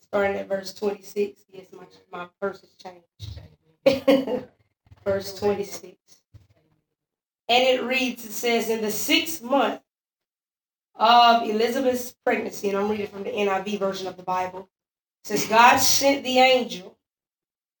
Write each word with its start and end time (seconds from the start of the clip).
Starting 0.00 0.36
at 0.36 0.48
verse 0.48 0.74
26. 0.74 1.42
Yes, 1.50 1.66
my, 1.72 1.84
my 2.10 2.28
verse 2.40 2.60
has 2.60 2.74
changed. 2.74 4.48
verse 5.04 5.38
26. 5.38 5.96
And 7.48 7.64
it 7.64 7.82
reads, 7.82 8.24
it 8.24 8.32
says, 8.32 8.70
in 8.70 8.82
the 8.82 8.90
sixth 8.90 9.42
month 9.42 9.80
of 10.94 11.42
Elizabeth's 11.48 12.14
pregnancy, 12.24 12.68
and 12.68 12.78
I'm 12.78 12.90
reading 12.90 13.08
from 13.08 13.24
the 13.24 13.30
NIV 13.30 13.78
version 13.78 14.06
of 14.06 14.16
the 14.16 14.22
Bible, 14.22 14.68
it 15.24 15.28
says, 15.28 15.46
God 15.46 15.78
sent 15.78 16.24
the 16.24 16.38
angel 16.38 16.98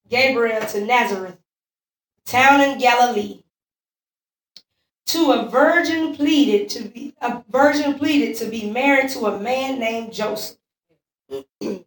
Gabriel 0.08 0.60
to 0.60 0.84
Nazareth, 0.84 1.38
town 2.26 2.60
in 2.60 2.78
Galilee, 2.78 3.42
to 5.06 5.32
a 5.32 5.48
virgin 5.48 6.14
pleaded 6.14 6.68
to 6.70 6.84
be 6.84 7.14
a 7.20 7.42
virgin 7.48 7.94
pleaded 7.94 8.36
to 8.36 8.46
be 8.46 8.70
married 8.70 9.10
to 9.10 9.26
a 9.26 9.40
man 9.40 9.78
named 9.78 10.12
Joseph, 10.12 10.58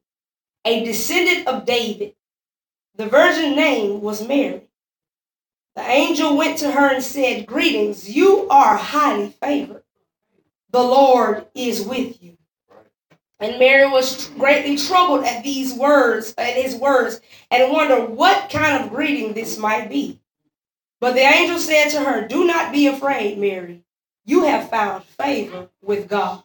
a 0.66 0.84
descendant 0.84 1.48
of 1.48 1.66
David. 1.66 2.16
The 2.96 3.08
virgin 3.08 3.55
name 3.55 4.02
was 4.02 4.28
Mary. 4.28 4.64
The 5.76 5.84
angel 5.84 6.36
went 6.36 6.58
to 6.60 6.72
her 6.72 6.94
and 6.94 7.04
said, 7.04 7.46
Greetings, 7.46 8.10
you 8.10 8.48
are 8.50 8.76
highly 8.78 9.30
favored. 9.30 9.84
The 10.72 10.82
Lord 10.82 11.46
is 11.54 11.82
with 11.82 12.22
you. 12.24 12.38
And 13.40 13.60
Mary 13.60 13.88
was 13.88 14.30
greatly 14.30 14.78
troubled 14.78 15.26
at 15.26 15.44
these 15.44 15.74
words, 15.74 16.34
at 16.38 16.55
his 16.55 16.76
words, 16.76 17.20
and 17.52 17.72
wondered 17.72 18.10
what 18.10 18.50
kind 18.50 18.82
of 18.82 18.90
greeting 18.90 19.34
this 19.34 19.58
might 19.58 19.90
be. 19.90 20.22
But 21.02 21.13
the 21.13 21.22
angel 21.22 21.60
said 21.60 21.90
to 21.90 22.00
her, 22.00 22.27
Do 22.27 22.46
not 22.46 22.72
be 22.72 22.88
afraid, 22.88 23.38
Mary. 23.38 23.84
You 24.24 24.46
have 24.46 24.70
found 24.70 25.04
favor 25.04 25.70
with 25.82 26.08
God. 26.08 26.45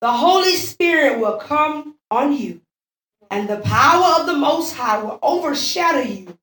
The 0.00 0.12
Holy 0.12 0.56
Spirit 0.56 1.18
will 1.18 1.38
come 1.38 1.96
on 2.10 2.32
you, 2.32 2.60
and 3.30 3.48
the 3.48 3.58
power 3.58 4.20
of 4.20 4.26
the 4.26 4.34
Most 4.34 4.74
High 4.74 5.02
will 5.02 5.18
overshadow 5.22 6.00
you. 6.00 6.38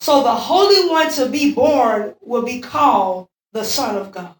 So 0.00 0.22
the 0.22 0.34
Holy 0.34 0.88
One 0.88 1.10
to 1.12 1.28
be 1.28 1.52
born 1.52 2.14
will 2.20 2.42
be 2.42 2.60
called 2.60 3.28
the 3.52 3.64
Son 3.64 3.96
of 3.96 4.12
God. 4.12 4.34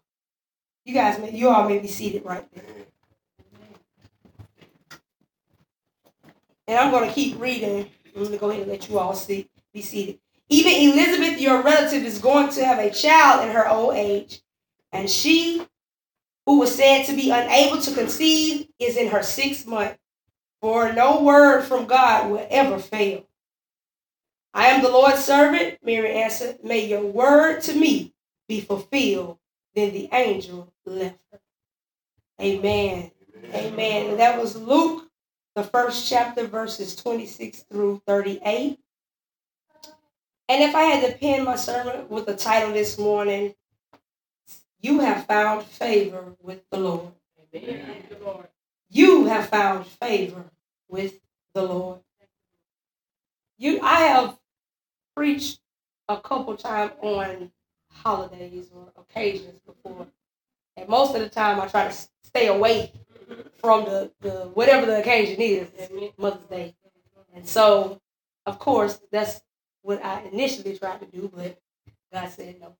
You 0.85 0.93
guys, 0.93 1.19
you 1.31 1.49
all 1.49 1.67
may 1.67 1.79
be 1.79 1.87
seated 1.87 2.25
right 2.25 2.45
there. 2.53 2.63
And 6.67 6.77
I'm 6.77 6.91
going 6.91 7.07
to 7.07 7.13
keep 7.13 7.39
reading. 7.39 7.89
I'm 8.15 8.21
going 8.21 8.31
to 8.31 8.37
go 8.37 8.49
ahead 8.49 8.63
and 8.63 8.71
let 8.71 8.89
you 8.89 8.99
all 8.99 9.13
see, 9.13 9.49
be 9.73 9.81
seated. 9.81 10.19
Even 10.49 10.73
Elizabeth, 10.73 11.39
your 11.39 11.61
relative, 11.61 12.03
is 12.03 12.19
going 12.19 12.49
to 12.49 12.65
have 12.65 12.79
a 12.79 12.89
child 12.89 13.47
in 13.47 13.55
her 13.55 13.67
old 13.67 13.95
age. 13.95 14.41
And 14.91 15.09
she, 15.09 15.65
who 16.45 16.59
was 16.59 16.75
said 16.75 17.05
to 17.05 17.15
be 17.15 17.31
unable 17.31 17.81
to 17.81 17.93
conceive, 17.93 18.67
is 18.79 18.97
in 18.97 19.09
her 19.09 19.23
sixth 19.23 19.65
month. 19.65 19.97
For 20.61 20.93
no 20.93 21.21
word 21.21 21.63
from 21.63 21.85
God 21.85 22.31
will 22.31 22.47
ever 22.49 22.79
fail. 22.79 23.25
I 24.53 24.67
am 24.67 24.83
the 24.83 24.89
Lord's 24.89 25.23
servant, 25.23 25.79
Mary 25.83 26.11
answered. 26.11 26.63
May 26.63 26.85
your 26.85 27.05
word 27.05 27.61
to 27.63 27.73
me 27.73 28.13
be 28.47 28.61
fulfilled. 28.61 29.39
Then 29.75 29.91
the 29.91 30.09
angel 30.13 30.71
left 30.85 31.19
her. 31.31 31.39
Amen. 32.39 33.11
Amen. 33.53 34.11
And 34.11 34.19
that 34.19 34.39
was 34.39 34.55
Luke 34.55 35.09
the 35.55 35.63
first 35.63 36.09
chapter, 36.09 36.47
verses 36.47 36.95
26 36.95 37.65
through 37.71 38.01
38. 38.07 38.79
And 40.49 40.63
if 40.63 40.75
I 40.75 40.83
had 40.83 41.09
to 41.09 41.17
pin 41.17 41.45
my 41.45 41.55
sermon 41.55 42.07
with 42.09 42.25
the 42.25 42.35
title 42.35 42.73
this 42.73 42.97
morning, 42.97 43.53
You 44.83 44.99
Have 44.99 45.25
Found 45.25 45.65
Favor 45.65 46.35
with 46.39 46.61
the 46.69 46.77
Lord. 46.77 47.13
Amen. 47.55 48.03
You 48.93 49.25
have 49.25 49.49
found 49.49 49.87
favor 49.87 50.45
with 50.87 51.19
the 51.55 51.63
Lord. 51.63 51.99
You, 53.57 53.79
I 53.81 54.01
have 54.01 54.37
preached 55.15 55.59
a 56.07 56.17
couple 56.17 56.55
times 56.55 56.91
on 57.01 57.51
holidays 57.89 58.69
or 58.71 58.91
occasions 58.95 59.59
before. 59.65 60.05
And 60.77 60.87
most 60.87 61.15
of 61.15 61.21
the 61.21 61.29
time 61.29 61.59
I 61.59 61.67
try 61.67 61.87
to 61.87 62.07
stay 62.23 62.47
away 62.47 62.91
from 63.57 63.85
the, 63.85 64.11
the 64.21 64.51
whatever 64.53 64.85
the 64.85 64.99
occasion 64.99 65.41
is, 65.41 65.69
Mother's 66.17 66.45
Day. 66.45 66.75
And 67.33 67.47
so, 67.47 67.99
of 68.45 68.59
course, 68.59 68.99
that's 69.11 69.41
what 69.81 70.05
I 70.05 70.21
initially 70.31 70.77
tried 70.77 70.99
to 70.99 71.07
do, 71.07 71.31
but 71.33 71.57
God 72.13 72.29
said 72.29 72.59
no. 72.61 72.75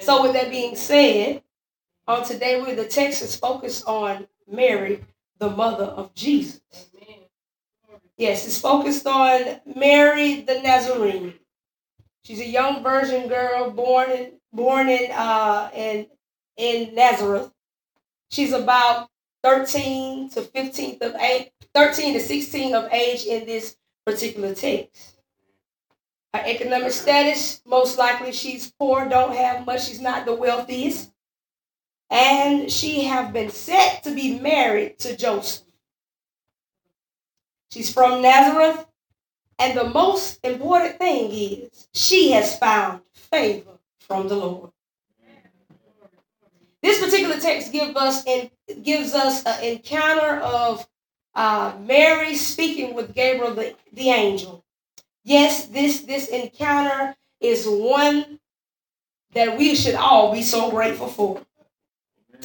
So, 0.00 0.22
with 0.22 0.32
that 0.34 0.50
being 0.50 0.76
said, 0.76 1.42
on 2.06 2.24
today, 2.24 2.60
we 2.60 2.72
the 2.72 2.86
text 2.86 3.22
is 3.22 3.36
focused 3.36 3.86
on 3.86 4.26
Mary, 4.50 5.04
the 5.38 5.50
mother 5.50 5.84
of 5.84 6.14
Jesus. 6.14 6.60
Yes, 8.16 8.46
it's 8.46 8.60
focused 8.60 9.06
on 9.06 9.60
Mary 9.76 10.42
the 10.42 10.60
Nazarene. 10.60 11.34
She's 12.22 12.40
a 12.40 12.46
young 12.46 12.82
virgin 12.82 13.28
girl 13.28 13.70
born 13.70 14.10
in 14.10 14.32
born 14.52 14.88
in 14.88 15.10
uh 15.12 15.70
in 15.74 16.06
in 16.56 16.94
Nazareth. 16.94 17.50
She's 18.30 18.52
about 18.52 19.08
13 19.42 20.30
to 20.30 20.42
15th 20.42 21.00
of 21.00 21.14
age, 21.14 21.50
13 21.74 22.14
to 22.14 22.20
16 22.20 22.74
of 22.74 22.92
age 22.92 23.24
in 23.24 23.46
this 23.46 23.76
particular 24.04 24.54
text. 24.54 25.19
Her 26.32 26.42
economic 26.46 26.92
status, 26.92 27.60
most 27.66 27.98
likely 27.98 28.32
she's 28.32 28.70
poor, 28.70 29.08
don't 29.08 29.34
have 29.34 29.66
much, 29.66 29.88
she's 29.88 30.00
not 30.00 30.26
the 30.26 30.34
wealthiest. 30.34 31.10
And 32.08 32.70
she 32.70 33.04
have 33.04 33.32
been 33.32 33.50
set 33.50 34.02
to 34.04 34.14
be 34.14 34.38
married 34.38 34.98
to 35.00 35.16
Joseph. 35.16 35.66
She's 37.70 37.92
from 37.92 38.22
Nazareth. 38.22 38.86
And 39.58 39.76
the 39.76 39.84
most 39.84 40.40
important 40.42 40.98
thing 40.98 41.30
is 41.30 41.88
she 41.92 42.32
has 42.32 42.58
found 42.58 43.02
favor 43.12 43.78
from 43.98 44.26
the 44.26 44.36
Lord. 44.36 44.70
This 46.82 47.04
particular 47.04 47.38
text 47.38 47.70
gives 47.70 47.94
us 47.94 48.24
gives 48.82 49.12
us 49.12 49.44
an 49.44 49.62
encounter 49.62 50.40
of 50.40 50.88
uh, 51.34 51.74
Mary 51.80 52.34
speaking 52.34 52.94
with 52.94 53.14
Gabriel 53.14 53.54
the, 53.54 53.74
the 53.92 54.08
angel. 54.08 54.64
Yes, 55.24 55.66
this 55.66 56.00
this 56.00 56.28
encounter 56.28 57.14
is 57.40 57.66
one 57.66 58.40
that 59.34 59.56
we 59.56 59.74
should 59.74 59.94
all 59.94 60.32
be 60.32 60.42
so 60.42 60.70
grateful 60.70 61.08
for. 61.08 61.42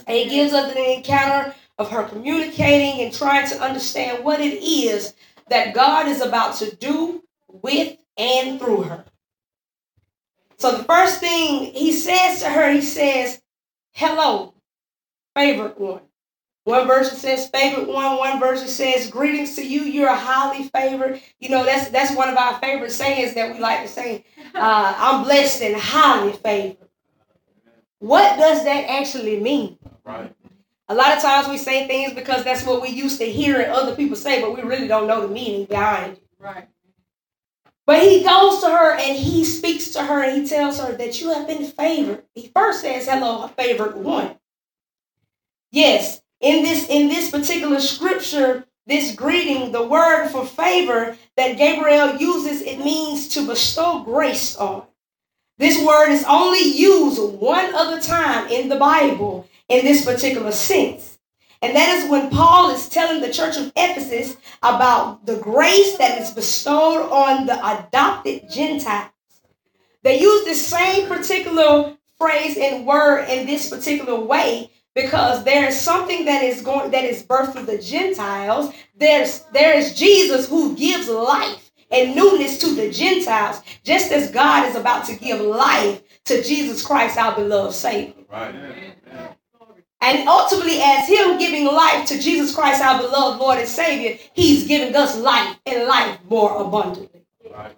And 0.07 0.17
it 0.17 0.29
gives 0.29 0.53
us 0.53 0.71
an 0.71 0.77
encounter 0.77 1.55
of 1.77 1.89
her 1.89 2.03
communicating 2.03 3.01
and 3.01 3.13
trying 3.13 3.47
to 3.49 3.61
understand 3.61 4.23
what 4.23 4.39
it 4.39 4.61
is 4.63 5.13
that 5.49 5.73
God 5.73 6.07
is 6.07 6.21
about 6.21 6.55
to 6.57 6.75
do 6.75 7.23
with 7.47 7.97
and 8.17 8.59
through 8.59 8.83
her. 8.83 9.05
So 10.57 10.77
the 10.77 10.83
first 10.85 11.19
thing 11.19 11.73
he 11.73 11.91
says 11.91 12.41
to 12.41 12.49
her, 12.49 12.71
he 12.71 12.81
says, 12.81 13.41
hello, 13.93 14.53
favorite 15.35 15.79
one. 15.79 16.01
One 16.65 16.87
version 16.87 17.15
says 17.15 17.47
favorite 17.49 17.87
one. 17.87 18.17
One 18.17 18.39
version 18.39 18.67
says 18.67 19.09
greetings 19.09 19.55
to 19.55 19.65
you. 19.65 19.81
You're 19.81 20.09
a 20.09 20.15
highly 20.15 20.67
favored. 20.69 21.21
You 21.39 21.49
know 21.49 21.63
that's 21.63 21.89
that's 21.89 22.15
one 22.15 22.27
of 22.27 22.37
our 22.37 22.59
favorite 22.59 22.91
sayings 22.91 23.35
that 23.35 23.53
we 23.53 23.59
like 23.59 23.83
to 23.83 23.87
say. 23.87 24.25
Uh, 24.53 24.93
I'm 24.97 25.23
blessed 25.23 25.61
and 25.61 25.75
highly 25.75 26.33
favored. 26.33 26.89
What 27.99 28.37
does 28.39 28.63
that 28.63 28.89
actually 28.89 29.39
mean? 29.39 29.77
Right. 30.03 30.33
A 30.89 30.95
lot 30.95 31.15
of 31.15 31.21
times 31.21 31.47
we 31.47 31.57
say 31.57 31.85
things 31.85 32.13
because 32.13 32.43
that's 32.43 32.65
what 32.65 32.81
we 32.81 32.89
used 32.89 33.19
to 33.19 33.25
hearing 33.25 33.69
other 33.69 33.95
people 33.95 34.15
say, 34.15 34.41
but 34.41 34.55
we 34.55 34.63
really 34.63 34.87
don't 34.87 35.07
know 35.07 35.21
the 35.21 35.27
meaning 35.27 35.65
behind 35.65 36.13
it. 36.13 36.23
Right. 36.39 36.67
But 37.85 38.01
he 38.01 38.23
goes 38.23 38.61
to 38.61 38.69
her 38.69 38.93
and 38.93 39.15
he 39.15 39.45
speaks 39.45 39.89
to 39.89 40.01
her 40.01 40.23
and 40.23 40.41
he 40.41 40.49
tells 40.49 40.79
her 40.79 40.93
that 40.93 41.21
you 41.21 41.31
have 41.31 41.47
been 41.47 41.65
favored. 41.65 42.23
He 42.33 42.51
first 42.55 42.81
says, 42.81 43.07
"Hello, 43.07 43.47
favored 43.49 43.97
one." 43.97 44.39
Yes, 45.71 46.21
in 46.41 46.63
this 46.63 46.87
in 46.89 47.07
this 47.07 47.31
particular 47.31 47.79
scripture, 47.79 48.65
this 48.87 49.15
greeting, 49.15 49.71
the 49.71 49.83
word 49.85 50.29
for 50.29 50.45
favor 50.45 51.17
that 51.37 51.57
Gabriel 51.57 52.15
uses, 52.17 52.61
it 52.61 52.79
means 52.79 53.27
to 53.29 53.45
bestow 53.45 54.03
grace 54.03 54.55
on. 54.57 54.83
This 55.57 55.81
word 55.81 56.09
is 56.09 56.25
only 56.27 56.63
used 56.63 57.21
one 57.39 57.73
other 57.73 58.01
time 58.01 58.47
in 58.49 58.69
the 58.69 58.75
Bible 58.75 59.47
in 59.69 59.85
this 59.85 60.03
particular 60.03 60.51
sense. 60.51 61.17
And 61.61 61.75
that 61.75 61.97
is 61.97 62.09
when 62.09 62.29
Paul 62.29 62.69
is 62.71 62.89
telling 62.89 63.21
the 63.21 63.33
church 63.33 63.57
of 63.57 63.71
Ephesus 63.75 64.37
about 64.61 65.25
the 65.25 65.37
grace 65.37 65.97
that 65.97 66.21
is 66.21 66.31
bestowed 66.31 67.09
on 67.09 67.45
the 67.45 67.55
adopted 67.65 68.51
Gentiles. 68.51 69.09
They 70.03 70.19
use 70.19 70.45
the 70.45 70.53
same 70.53 71.07
particular 71.07 71.97
phrase 72.19 72.57
and 72.57 72.85
word 72.85 73.27
in 73.29 73.47
this 73.47 73.69
particular 73.69 74.19
way 74.19 74.69
because 74.95 75.43
there 75.43 75.65
is 75.67 75.79
something 75.79 76.25
that 76.25 76.43
is 76.43 76.61
going 76.61 76.89
that 76.91 77.03
is 77.03 77.21
birthed 77.21 77.53
through 77.53 77.65
the 77.65 77.77
Gentiles. 77.77 78.73
There's 78.95 79.41
there 79.53 79.77
is 79.77 79.93
Jesus 79.93 80.49
who 80.49 80.75
gives 80.75 81.09
life 81.09 81.71
and 81.91 82.15
newness 82.15 82.57
to 82.59 82.73
the 82.73 82.89
Gentiles, 82.89 83.61
just 83.83 84.11
as 84.11 84.31
God 84.31 84.67
is 84.67 84.75
about 84.75 85.05
to 85.05 85.15
give 85.15 85.39
life 85.41 86.01
to 86.25 86.41
Jesus 86.41 86.83
Christ, 86.83 87.17
our 87.17 87.35
beloved 87.35 87.75
Savior. 87.75 88.13
Right. 88.31 88.55
And 90.01 90.27
ultimately, 90.27 90.81
as 90.81 91.07
Him 91.07 91.37
giving 91.37 91.65
life 91.65 92.07
to 92.07 92.19
Jesus 92.19 92.53
Christ, 92.53 92.81
our 92.81 93.01
beloved 93.01 93.39
Lord 93.39 93.59
and 93.59 93.67
Savior, 93.67 94.17
He's 94.33 94.67
giving 94.67 94.95
us 94.95 95.17
life 95.17 95.57
and 95.65 95.87
life 95.87 96.19
more 96.29 96.61
abundantly. 96.61 97.21
Right. 97.51 97.75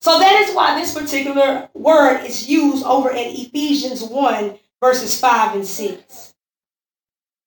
So 0.00 0.18
that 0.18 0.40
is 0.40 0.54
why 0.54 0.78
this 0.78 0.94
particular 0.94 1.68
word 1.74 2.24
is 2.24 2.48
used 2.48 2.84
over 2.84 3.10
in 3.10 3.36
Ephesians 3.36 4.02
1, 4.02 4.58
verses 4.80 5.18
5 5.20 5.56
and 5.56 5.66
6. 5.66 6.34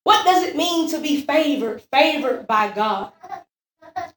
What 0.04 0.26
does 0.26 0.44
it 0.44 0.56
mean 0.56 0.90
to 0.90 1.00
be 1.00 1.22
favored? 1.22 1.82
Favored 1.92 2.48
by 2.48 2.72
God. 2.72 3.12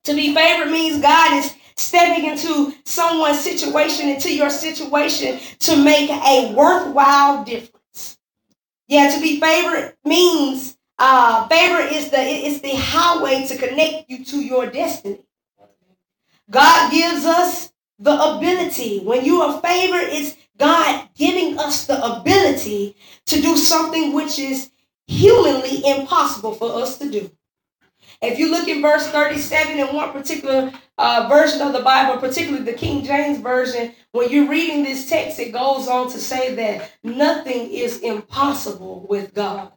To 0.05 0.15
be 0.15 0.35
favored 0.35 0.71
means 0.71 1.01
God 1.01 1.37
is 1.37 1.55
stepping 1.77 2.27
into 2.27 2.75
someone's 2.85 3.41
situation, 3.41 4.09
into 4.09 4.35
your 4.35 4.51
situation, 4.51 5.39
to 5.61 5.77
make 5.77 6.11
a 6.11 6.53
worthwhile 6.55 7.45
difference. 7.45 8.19
Yeah, 8.89 9.11
to 9.15 9.21
be 9.21 9.41
favored 9.41 9.95
means 10.05 10.77
uh, 10.99 11.47
favor 11.49 11.81
is 11.81 12.11
the 12.11 12.21
it's 12.21 12.61
the 12.61 12.75
highway 12.75 13.47
to 13.47 13.57
connect 13.57 14.09
you 14.09 14.25
to 14.25 14.41
your 14.41 14.67
destiny. 14.67 15.21
God 16.51 16.91
gives 16.91 17.25
us 17.27 17.73
the 17.99 18.13
ability. 18.13 19.01
When 19.01 19.25
you 19.25 19.43
are 19.43 19.61
favored, 19.61 20.09
it's 20.11 20.37
God 20.59 21.09
giving 21.15 21.59
us 21.59 21.87
the 21.87 22.03
ability 22.03 22.97
to 23.27 23.41
do 23.41 23.57
something 23.57 24.13
which 24.13 24.39
is 24.39 24.71
humanly 25.07 25.83
impossible 25.85 26.55
for 26.55 26.83
us 26.83 26.99
to 26.99 27.11
do. 27.11 27.31
If 28.23 28.39
you 28.39 28.51
look 28.51 28.67
in 28.67 28.81
verse 28.81 29.07
37 29.09 29.79
in 29.79 29.95
one 29.95 30.11
particular 30.13 30.73
uh, 30.97 31.27
version 31.29 31.61
of 31.61 31.73
the 31.73 31.83
Bible, 31.83 32.19
particularly 32.19 32.65
the 32.65 32.73
King 32.73 33.05
James 33.05 33.39
Version, 33.39 33.93
when 34.13 34.31
you're 34.31 34.49
reading 34.49 34.83
this 34.83 35.09
text, 35.09 35.39
it 35.39 35.53
goes 35.53 35.87
on 35.87 36.11
to 36.11 36.19
say 36.19 36.55
that 36.55 36.93
nothing 37.05 37.71
is 37.71 37.99
impossible 38.01 39.07
with 39.09 39.35
God. 39.35 39.73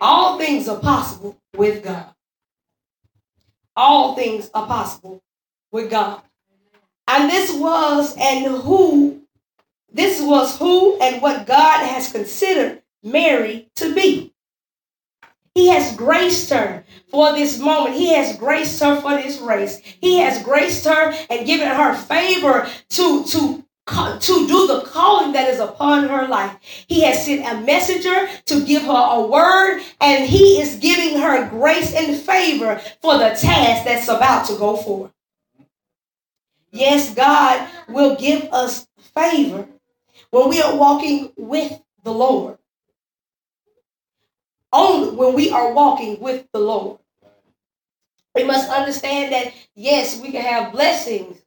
All 0.00 0.38
things 0.38 0.68
are 0.68 0.80
possible 0.80 1.38
with 1.54 1.84
God. 1.84 2.06
All 3.74 4.14
things 4.14 4.50
are 4.54 4.66
possible 4.66 5.22
with 5.70 5.90
God. 5.90 6.22
And 7.08 7.30
this 7.30 7.52
was 7.54 8.14
and 8.18 8.46
who, 8.46 9.22
this 9.92 10.20
was 10.20 10.58
who 10.58 10.98
and 11.00 11.22
what 11.22 11.46
God 11.46 11.86
has 11.86 12.10
considered 12.10 12.82
Mary 13.02 13.70
to 13.76 13.94
be. 13.94 14.34
He 15.54 15.68
has 15.68 15.96
graced 15.96 16.50
her 16.50 16.84
for 17.10 17.32
this 17.32 17.58
moment. 17.58 17.96
He 17.96 18.12
has 18.12 18.36
graced 18.36 18.82
her 18.82 19.00
for 19.00 19.14
this 19.14 19.38
race. 19.38 19.78
He 19.78 20.18
has 20.18 20.42
graced 20.42 20.84
her 20.84 21.14
and 21.30 21.46
given 21.46 21.68
her 21.68 21.94
favor 21.94 22.68
to, 22.90 23.24
to, 23.24 23.64
to 23.86 24.46
do 24.48 24.66
the 24.66 24.82
calling 24.84 25.32
that 25.32 25.48
is 25.48 25.58
upon 25.58 26.08
her 26.10 26.28
life. 26.28 26.58
He 26.88 27.00
has 27.04 27.24
sent 27.24 27.46
a 27.46 27.64
messenger 27.64 28.28
to 28.46 28.66
give 28.66 28.82
her 28.82 29.08
a 29.12 29.26
word, 29.26 29.80
and 30.02 30.28
he 30.28 30.60
is 30.60 30.76
giving 30.76 31.20
her 31.22 31.48
grace 31.48 31.94
and 31.94 32.14
favor 32.20 32.78
for 33.00 33.16
the 33.16 33.30
task 33.30 33.86
that's 33.86 34.08
about 34.08 34.46
to 34.48 34.58
go 34.58 34.76
forth. 34.76 35.10
Yes, 36.76 37.14
God 37.14 37.68
will 37.88 38.16
give 38.16 38.48
us 38.52 38.86
favor 39.14 39.66
when 40.30 40.48
we 40.50 40.60
are 40.62 40.76
walking 40.76 41.32
with 41.36 41.80
the 42.04 42.12
Lord. 42.12 42.58
Only 44.72 45.16
when 45.16 45.34
we 45.34 45.50
are 45.50 45.72
walking 45.72 46.20
with 46.20 46.46
the 46.52 46.60
Lord. 46.60 46.98
We 48.34 48.44
must 48.44 48.70
understand 48.70 49.32
that, 49.32 49.54
yes, 49.74 50.20
we 50.20 50.30
can 50.30 50.42
have 50.42 50.72
blessings. 50.72 51.38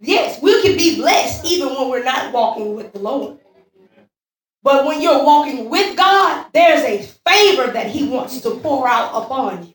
Yes, 0.00 0.42
we 0.42 0.62
can 0.62 0.76
be 0.76 0.96
blessed 1.00 1.46
even 1.46 1.68
when 1.70 1.88
we're 1.88 2.04
not 2.04 2.32
walking 2.32 2.76
with 2.76 2.92
the 2.92 2.98
Lord. 2.98 3.38
But 4.62 4.86
when 4.86 5.00
you're 5.00 5.24
walking 5.24 5.70
with 5.70 5.96
God, 5.96 6.46
there's 6.52 6.82
a 6.82 7.02
favor 7.26 7.72
that 7.72 7.86
He 7.86 8.08
wants 8.08 8.42
to 8.42 8.50
pour 8.56 8.86
out 8.88 9.24
upon 9.24 9.68
you. 9.68 9.74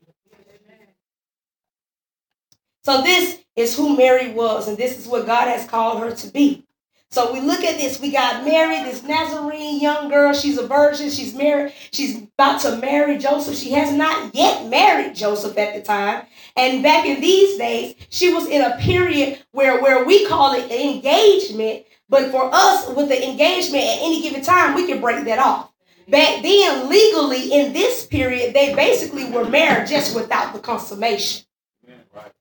So, 2.84 3.02
this 3.02 3.40
is 3.56 3.76
who 3.76 3.96
Mary 3.96 4.32
was, 4.32 4.68
and 4.68 4.78
this 4.78 4.98
is 4.98 5.08
what 5.08 5.26
God 5.26 5.48
has 5.48 5.66
called 5.68 6.00
her 6.02 6.12
to 6.12 6.28
be. 6.28 6.66
So 7.14 7.32
we 7.32 7.42
look 7.42 7.64
at 7.64 7.78
this. 7.78 8.02
We 8.02 8.12
got 8.12 8.44
Mary, 8.44 8.84
this 8.84 9.04
Nazarene 9.04 9.80
young 9.80 10.10
girl. 10.10 10.34
She's 10.34 10.58
a 10.58 10.66
virgin. 10.66 11.12
She's 11.12 11.36
married. 11.36 11.72
She's 11.92 12.24
about 12.24 12.62
to 12.62 12.78
marry 12.78 13.20
Joseph. 13.20 13.56
She 13.56 13.70
has 13.74 13.94
not 13.94 14.34
yet 14.34 14.68
married 14.68 15.14
Joseph 15.14 15.56
at 15.56 15.76
the 15.76 15.82
time. 15.84 16.26
And 16.58 16.82
back 16.82 17.06
in 17.06 17.22
these 17.22 17.56
days, 17.60 17.94
she 18.10 18.34
was 18.34 18.48
in 18.48 18.64
a 18.64 18.78
period 18.80 19.44
where, 19.52 19.80
where 19.80 20.04
we 20.04 20.28
call 20.28 20.56
it 20.56 20.72
engagement. 20.72 21.86
But 22.10 22.32
for 22.32 22.50
us, 22.52 22.90
with 22.90 23.10
the 23.10 23.30
engagement 23.30 23.84
at 23.84 24.00
any 24.02 24.24
given 24.24 24.42
time, 24.42 24.74
we 24.74 24.88
can 24.88 25.00
break 25.00 25.24
that 25.26 25.38
off. 25.38 25.70
Back 26.10 26.42
then, 26.42 26.90
legally, 26.90 27.54
in 27.54 27.74
this 27.74 28.08
period, 28.08 28.56
they 28.56 28.74
basically 28.74 29.30
were 29.30 29.48
married 29.48 29.88
just 29.88 30.16
without 30.16 30.52
the 30.52 30.60
consummation. 30.60 31.46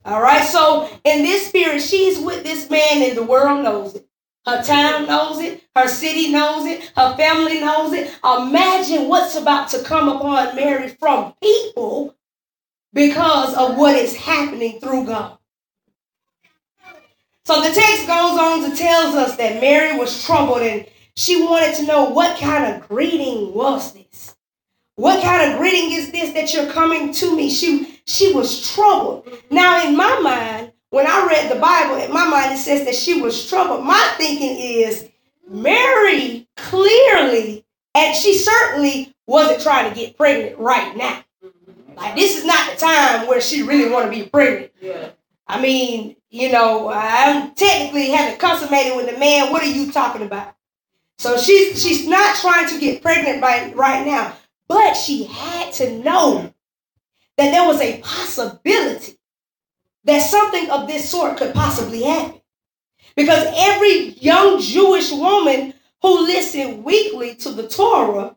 All 0.05 0.21
right. 0.21 0.45
So 0.47 0.89
in 1.05 1.23
this 1.23 1.49
spirit, 1.49 1.81
she's 1.81 2.19
with 2.19 2.45
this 2.45 2.69
man, 2.71 3.03
and 3.03 3.17
the 3.17 3.25
world 3.25 3.63
knows 3.63 3.95
it. 3.95 4.07
Her 4.47 4.63
town 4.63 5.07
knows 5.07 5.39
it. 5.39 5.63
Her 5.77 5.87
city 5.87 6.33
knows 6.33 6.67
it. 6.67 6.83
Her 6.97 7.17
family 7.17 7.61
knows 7.61 7.93
it. 7.93 8.13
Imagine 8.25 9.09
what's 9.09 9.37
about 9.37 9.69
to 9.69 9.83
come 9.83 10.09
upon 10.09 10.57
Mary 10.57 10.89
from 10.89 11.35
people 11.41 12.17
because 12.93 13.55
of 13.55 13.77
what 13.77 13.95
is 13.95 14.17
happening 14.17 14.81
through 14.81 15.07
God. 15.07 15.39
So 17.45 17.61
the 17.61 17.73
text 17.73 18.07
goes 18.07 18.39
on 18.39 18.71
to 18.71 18.77
tells 18.77 19.15
us 19.15 19.37
that 19.37 19.61
Mary 19.61 19.97
was 19.97 20.25
troubled 20.25 20.63
and 20.63 20.87
she 21.17 21.43
wanted 21.43 21.75
to 21.77 21.87
know 21.87 22.11
what 22.11 22.39
kind 22.39 22.65
of 22.65 22.89
greeting 22.89 23.55
was 23.55 23.93
this. 23.93 24.37
What 24.97 25.23
kind 25.23 25.51
of 25.53 25.59
greeting 25.59 25.93
is 25.93 26.11
this 26.13 26.33
that 26.35 26.53
you're 26.53 26.73
coming 26.73 27.13
to 27.15 27.37
me? 27.37 27.51
She 27.51 27.92
she 28.07 28.33
was 28.33 28.73
troubled. 28.73 29.29
Now, 29.51 29.87
in 29.87 29.97
my 29.97 30.21
mind, 30.21 30.73
when 30.91 31.07
I 31.07 31.27
read 31.27 31.51
the 31.51 31.61
Bible, 31.61 31.97
in 31.97 32.13
my 32.13 32.29
mind 32.29 32.53
it 32.53 32.59
says 32.59 32.85
that 32.85 32.95
she 32.95 33.21
was 33.21 33.49
troubled. 33.49 33.85
My 33.85 34.15
thinking 34.19 34.57
is 34.59 35.09
Mary 35.49 36.47
clearly, 36.57 37.65
and 37.95 38.15
she 38.15 38.35
certainly 38.35 39.15
wasn't 39.27 39.63
trying 39.63 39.89
to 39.89 39.99
get 39.99 40.17
pregnant 40.17 40.59
right 40.59 40.97
now. 40.97 41.25
Like 41.97 42.15
this 42.15 42.37
is 42.37 42.45
not 42.45 42.71
the 42.71 42.77
time 42.77 43.27
where 43.27 43.41
she 43.41 43.63
really 43.63 43.91
want 43.91 44.11
to 44.13 44.19
be 44.19 44.29
pregnant. 44.29 44.73
Yeah. 44.81 45.11
I 45.47 45.61
mean, 45.61 46.17
you 46.31 46.51
know, 46.51 46.91
I'm 46.93 47.55
technically 47.55 48.11
having 48.11 48.39
consummated 48.39 48.97
with 48.97 49.11
the 49.11 49.19
man. 49.19 49.53
What 49.53 49.63
are 49.63 49.67
you 49.67 49.93
talking 49.93 50.23
about? 50.23 50.55
So 51.19 51.37
she's 51.37 51.83
she's 51.83 52.07
not 52.09 52.37
trying 52.37 52.69
to 52.69 52.81
get 52.81 53.03
pregnant 53.03 53.41
by 53.41 53.73
right 53.75 54.05
now. 54.05 54.35
But 54.69 54.95
she 54.95 55.25
had 55.25 55.73
to 55.75 55.99
know 55.99 56.52
that 57.37 57.51
there 57.51 57.67
was 57.67 57.81
a 57.81 58.01
possibility 58.01 59.19
that 60.05 60.21
something 60.21 60.71
of 60.71 60.87
this 60.87 61.09
sort 61.09 61.39
could 61.39 61.55
possibly 61.55 62.03
happen. 62.03 62.41
Because 63.17 63.47
every 63.57 64.11
young 64.21 64.61
Jewish 64.61 65.13
woman 65.13 65.75
who 66.01 66.23
listened 66.23 66.85
weekly 66.85 67.35
to 67.37 67.51
the 67.51 67.69
Torah 67.69 68.37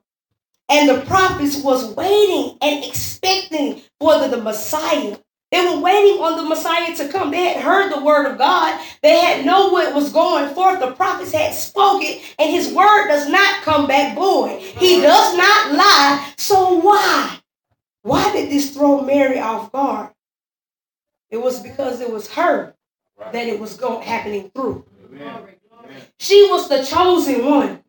and 0.69 0.89
the 0.89 1.05
prophets 1.05 1.61
was 1.63 1.93
waiting 1.95 2.57
and 2.61 2.83
expecting 2.83 3.81
for 3.99 4.19
the, 4.19 4.27
the 4.27 4.41
Messiah 4.41 5.17
they 5.55 5.65
were 5.65 5.79
waiting 5.79 6.21
on 6.21 6.35
the 6.35 6.43
Messiah 6.43 6.93
to 6.97 7.07
come. 7.07 7.31
They 7.31 7.53
had 7.53 7.63
heard 7.63 7.89
the 7.89 8.03
word 8.03 8.29
of 8.29 8.37
God. 8.37 8.77
They 9.01 9.19
had 9.19 9.45
know 9.45 9.69
what 9.69 9.93
was 9.93 10.11
going 10.11 10.53
forth. 10.53 10.81
The 10.81 10.91
prophets 10.91 11.31
had 11.31 11.53
spoken, 11.53 12.19
and 12.39 12.51
his 12.51 12.73
word 12.73 13.07
does 13.07 13.29
not 13.29 13.61
come 13.61 13.87
back 13.87 14.15
void. 14.15 14.59
He 14.59 14.99
does 14.99 15.37
not 15.37 15.71
lie. 15.71 16.33
So 16.35 16.79
why? 16.79 17.39
Why 18.05 18.31
did 18.33 18.51
this 18.51 18.69
throw 18.69 19.01
Mary 19.01 19.39
off 19.39 19.71
guard? 19.71 20.11
It 21.31 21.37
was 21.37 21.59
because 21.59 22.01
it 22.01 22.11
was 22.11 22.31
her 22.33 22.75
that 23.17 23.47
it 23.47 23.59
was 23.59 23.77
going 23.77 24.03
happening 24.05 24.51
through. 24.53 24.85
She 26.19 26.47
was 26.51 26.69
the 26.69 26.83
chosen 26.83 27.43
one. 27.43 27.83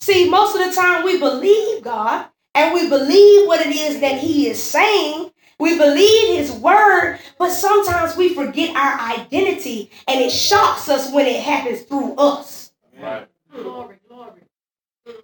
See, 0.00 0.28
most 0.28 0.56
of 0.56 0.66
the 0.66 0.74
time 0.74 1.04
we 1.04 1.20
believe 1.20 1.84
God 1.84 2.26
and 2.56 2.74
we 2.74 2.88
believe 2.88 3.46
what 3.46 3.64
it 3.64 3.72
is 3.72 4.00
that 4.00 4.18
He 4.18 4.48
is 4.48 4.60
saying, 4.60 5.30
we 5.60 5.78
believe 5.78 6.36
his 6.36 6.50
word, 6.50 7.20
but 7.38 7.50
sometimes 7.50 8.16
we 8.16 8.34
forget 8.34 8.74
our 8.74 8.98
identity 8.98 9.90
and 10.08 10.20
it 10.20 10.30
shocks 10.30 10.88
us 10.88 11.12
when 11.12 11.26
it 11.26 11.40
happens 11.40 11.82
through 11.82 12.14
us. 12.16 12.72
Right. 12.98 13.28
Glory, 13.52 13.96
glory. 14.08 14.40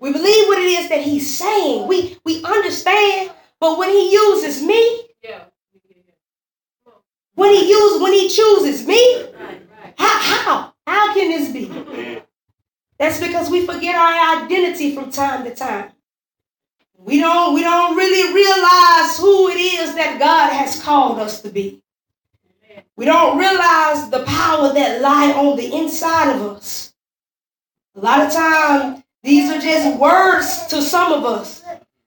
We 0.00 0.12
believe 0.12 0.46
what 0.46 0.58
it 0.58 0.66
is 0.66 0.88
that 0.90 1.00
he's 1.00 1.34
saying. 1.34 1.88
We 1.88 2.18
we 2.24 2.44
understand, 2.44 3.32
But 3.60 3.78
when 3.78 3.90
he 3.90 4.12
uses 4.12 4.62
me, 4.62 5.08
Yeah. 5.22 5.44
when 7.34 7.52
he 7.54 7.68
uses, 7.68 8.00
when 8.00 8.12
he 8.12 8.28
chooses 8.28 8.86
me, 8.86 9.22
Right, 9.24 9.34
right. 9.70 9.94
how 9.98 10.18
how 10.18 10.72
how 10.86 11.14
can 11.14 11.30
this 11.30 11.50
be? 11.52 12.22
That's 12.98 13.20
because 13.20 13.50
we 13.50 13.66
forget 13.66 13.94
our 13.94 14.42
identity 14.44 14.94
from 14.94 15.10
time 15.10 15.44
to 15.44 15.54
time. 15.54 15.92
We 16.98 17.20
don't 17.20 17.54
we 17.54 17.62
don't 17.62 17.96
really 17.96 18.32
realize 18.34 19.18
who 19.18 19.48
it 19.48 19.58
is 19.58 19.94
that 19.94 20.18
God 20.18 20.52
has 20.52 20.82
called 20.82 21.18
us 21.18 21.40
to 21.42 21.50
be. 21.50 21.82
We 22.96 23.04
don't 23.04 23.38
realize 23.38 24.10
the 24.10 24.24
power 24.24 24.72
that 24.72 25.00
lie 25.02 25.32
on 25.32 25.56
the 25.56 25.74
inside 25.74 26.34
of 26.34 26.42
us. 26.42 26.94
A 27.94 28.00
lot 28.00 28.20
of 28.26 28.32
time 28.32 29.04
these 29.22 29.50
are 29.50 29.60
just 29.60 29.98
words 29.98 30.66
to 30.68 30.80
some 30.82 31.12
of 31.12 31.24
us 31.24 31.62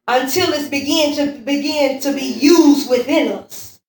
until 0.09 0.51
it's 0.53 0.67
begin 0.67 1.15
to 1.15 1.39
begin 1.43 1.99
to 2.01 2.13
be 2.13 2.25
used 2.25 2.89
within 2.89 3.31
us. 3.31 3.79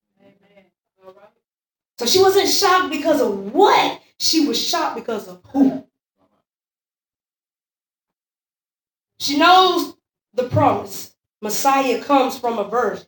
So 1.98 2.06
she 2.06 2.20
wasn't 2.20 2.48
shocked 2.48 2.90
because 2.90 3.20
of 3.20 3.52
what, 3.52 4.00
she 4.18 4.46
was 4.46 4.62
shocked 4.62 4.96
because 4.96 5.28
of 5.28 5.40
who. 5.46 5.86
She 9.18 9.38
knows 9.38 9.94
the 10.34 10.44
promise. 10.44 11.14
Messiah 11.42 12.02
comes 12.02 12.38
from 12.38 12.58
a 12.58 12.64
virgin. 12.64 13.06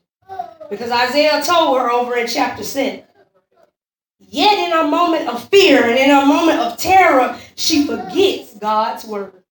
Because 0.70 0.90
Isaiah 0.90 1.42
told 1.42 1.78
her 1.78 1.90
over 1.90 2.16
in 2.16 2.26
chapter 2.26 2.64
7. 2.64 3.02
Yet 4.18 4.58
in 4.58 4.72
a 4.72 4.88
moment 4.88 5.28
of 5.28 5.46
fear 5.48 5.84
and 5.84 5.98
in 5.98 6.10
a 6.10 6.24
moment 6.24 6.60
of 6.60 6.78
terror, 6.78 7.38
she 7.56 7.86
forgets 7.86 8.54
God's 8.58 9.04
word. 9.04 9.42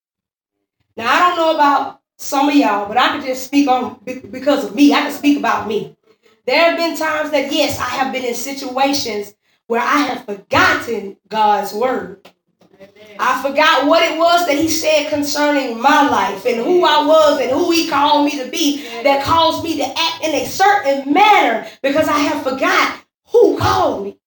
Now, 0.98 1.14
I 1.14 1.20
don't 1.20 1.38
know 1.38 1.56
about 1.56 2.01
some 2.22 2.50
of 2.50 2.56
y'all, 2.56 2.88
but 2.88 2.98
I 2.98 3.10
can 3.10 3.26
just 3.26 3.46
speak 3.46 3.68
on 3.68 4.00
because 4.06 4.66
of 4.66 4.76
me. 4.76 4.94
I 4.94 5.02
can 5.02 5.12
speak 5.12 5.40
about 5.40 5.68
me. 5.68 5.98
There 6.46 6.70
have 6.70 6.78
been 6.78 6.96
times 6.96 7.32
that, 7.32 7.52
yes, 7.52 7.80
I 7.80 7.86
have 7.86 8.14
been 8.14 8.24
in 8.24 8.36
situations 8.36 9.34
where 9.68 9.82
I 9.82 9.98
have 9.98 10.26
forgotten 10.26 11.18
God's 11.30 11.74
word. 11.74 12.30
Amen. 12.76 12.92
I 13.20 13.42
forgot 13.42 13.88
what 13.88 14.04
it 14.04 14.18
was 14.18 14.46
that 14.48 14.58
He 14.58 14.68
said 14.68 15.10
concerning 15.10 15.82
my 15.82 16.08
life 16.10 16.46
and 16.46 16.58
who 16.58 16.84
I 16.84 17.06
was 17.06 17.40
and 17.40 17.52
who 17.52 17.72
He 17.72 17.90
called 17.90 18.26
me 18.26 18.44
to 18.44 18.50
be 18.50 18.84
that 19.04 19.24
caused 19.24 19.64
me 19.64 19.78
to 19.78 19.86
act 19.86 20.24
in 20.24 20.36
a 20.36 20.46
certain 20.46 21.14
manner 21.14 21.68
because 21.82 22.08
I 22.08 22.18
have 22.20 22.44
forgot 22.44 23.04
who 23.28 23.58
called 23.58 24.04
me. 24.04 24.18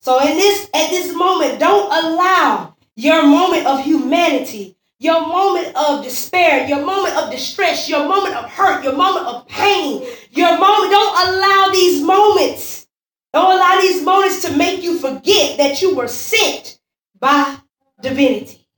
So 0.00 0.20
in 0.20 0.36
this 0.36 0.68
at 0.74 0.90
this 0.90 1.14
moment, 1.14 1.60
don't 1.60 1.92
allow 2.04 2.74
your 2.96 3.26
moment 3.26 3.66
of 3.66 3.84
humanity, 3.84 4.76
your 5.02 5.26
moment 5.26 5.74
of 5.74 6.04
despair, 6.04 6.64
your 6.68 6.86
moment 6.86 7.16
of 7.16 7.28
distress, 7.28 7.88
your 7.88 8.06
moment 8.06 8.36
of 8.36 8.48
hurt, 8.48 8.84
your 8.84 8.94
moment 8.94 9.26
of 9.26 9.48
pain, 9.48 10.00
your 10.30 10.56
moment, 10.56 10.92
don't 10.92 11.28
allow 11.28 11.70
these 11.72 12.00
moments, 12.00 12.86
don't 13.32 13.52
allow 13.52 13.80
these 13.80 14.00
moments 14.04 14.42
to 14.42 14.56
make 14.56 14.80
you 14.80 15.00
forget 15.00 15.58
that 15.58 15.82
you 15.82 15.96
were 15.96 16.06
sent 16.06 16.78
by 17.18 17.56
divinity. 18.00 18.68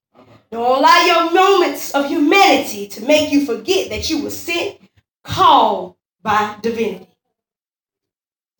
Don't 0.50 0.78
allow 0.78 1.04
your 1.04 1.35
moments 1.35 1.90
of 1.90 2.07
humanity 2.07 2.88
to 2.88 3.04
make 3.04 3.31
you 3.31 3.45
forget 3.45 3.90
that 3.90 4.09
you 4.09 4.25
were 4.25 4.31
sent, 4.31 4.78
called 5.25 5.97
by 6.23 6.57
divinity. 6.62 7.09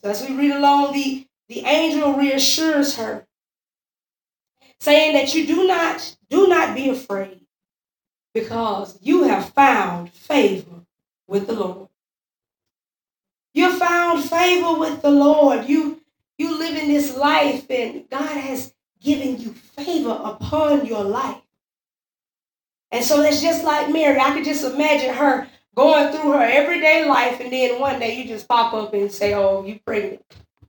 So 0.03 0.11
as 0.11 0.23
we 0.29 0.37
read 0.37 0.51
along, 0.51 0.93
the, 0.93 1.27
the 1.49 1.61
angel 1.61 2.13
reassures 2.13 2.97
her, 2.97 3.27
saying 4.81 5.15
that 5.15 5.35
you 5.35 5.47
do 5.47 5.67
not, 5.67 6.15
do 6.29 6.47
not 6.47 6.75
be 6.75 6.91
afraid, 6.91 7.44
because 8.35 8.99
you 9.01 9.23
have 9.25 9.51
found 9.51 10.11
favor 10.13 10.83
with 11.27 11.47
the 11.47 11.55
Lord. 11.55 11.89
You 13.55 13.73
found 13.79 14.25
favor 14.25 14.79
with 14.79 15.01
the 15.01 15.11
Lord. 15.11 15.69
You 15.69 16.01
you 16.37 16.59
live 16.59 16.77
in 16.77 16.89
this 16.89 17.17
life, 17.17 17.71
and 17.71 18.11
God 18.11 18.37
has 18.37 18.75
given 19.01 19.41
you 19.41 19.53
favor 19.53 20.21
upon 20.23 20.85
your 20.85 21.05
life. 21.05 21.41
And 22.91 23.05
so 23.05 23.23
that's 23.23 23.41
just 23.41 23.65
like 23.65 23.93
Mary. 23.93 24.19
I 24.19 24.33
could 24.33 24.45
just 24.45 24.65
imagine 24.65 25.15
her 25.15 25.47
going 25.77 26.13
through 26.13 26.33
her 26.33 26.43
everyday 26.43 27.09
life, 27.09 27.41
and 27.41 27.53
then 27.53 27.81
one 27.81 28.01
day 28.01 28.17
you 28.17 28.27
just 28.27 28.49
pop 28.49 28.75
up 28.75 28.93
and 28.95 29.11
say, 29.11 29.35
"Oh, 29.35 29.65
you 29.65 29.79
pregnant," 29.87 30.25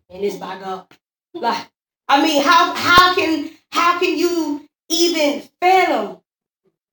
and 0.10 0.24
it's 0.24 0.38
by 0.38 0.60
God. 0.60 0.88
Like, 1.34 1.68
I 2.08 2.22
mean, 2.22 2.44
how 2.44 2.76
how 2.76 3.16
can 3.16 3.50
how 3.72 4.00
can 4.00 4.18
you 4.18 4.70
even 4.90 5.42
fathom 5.60 6.20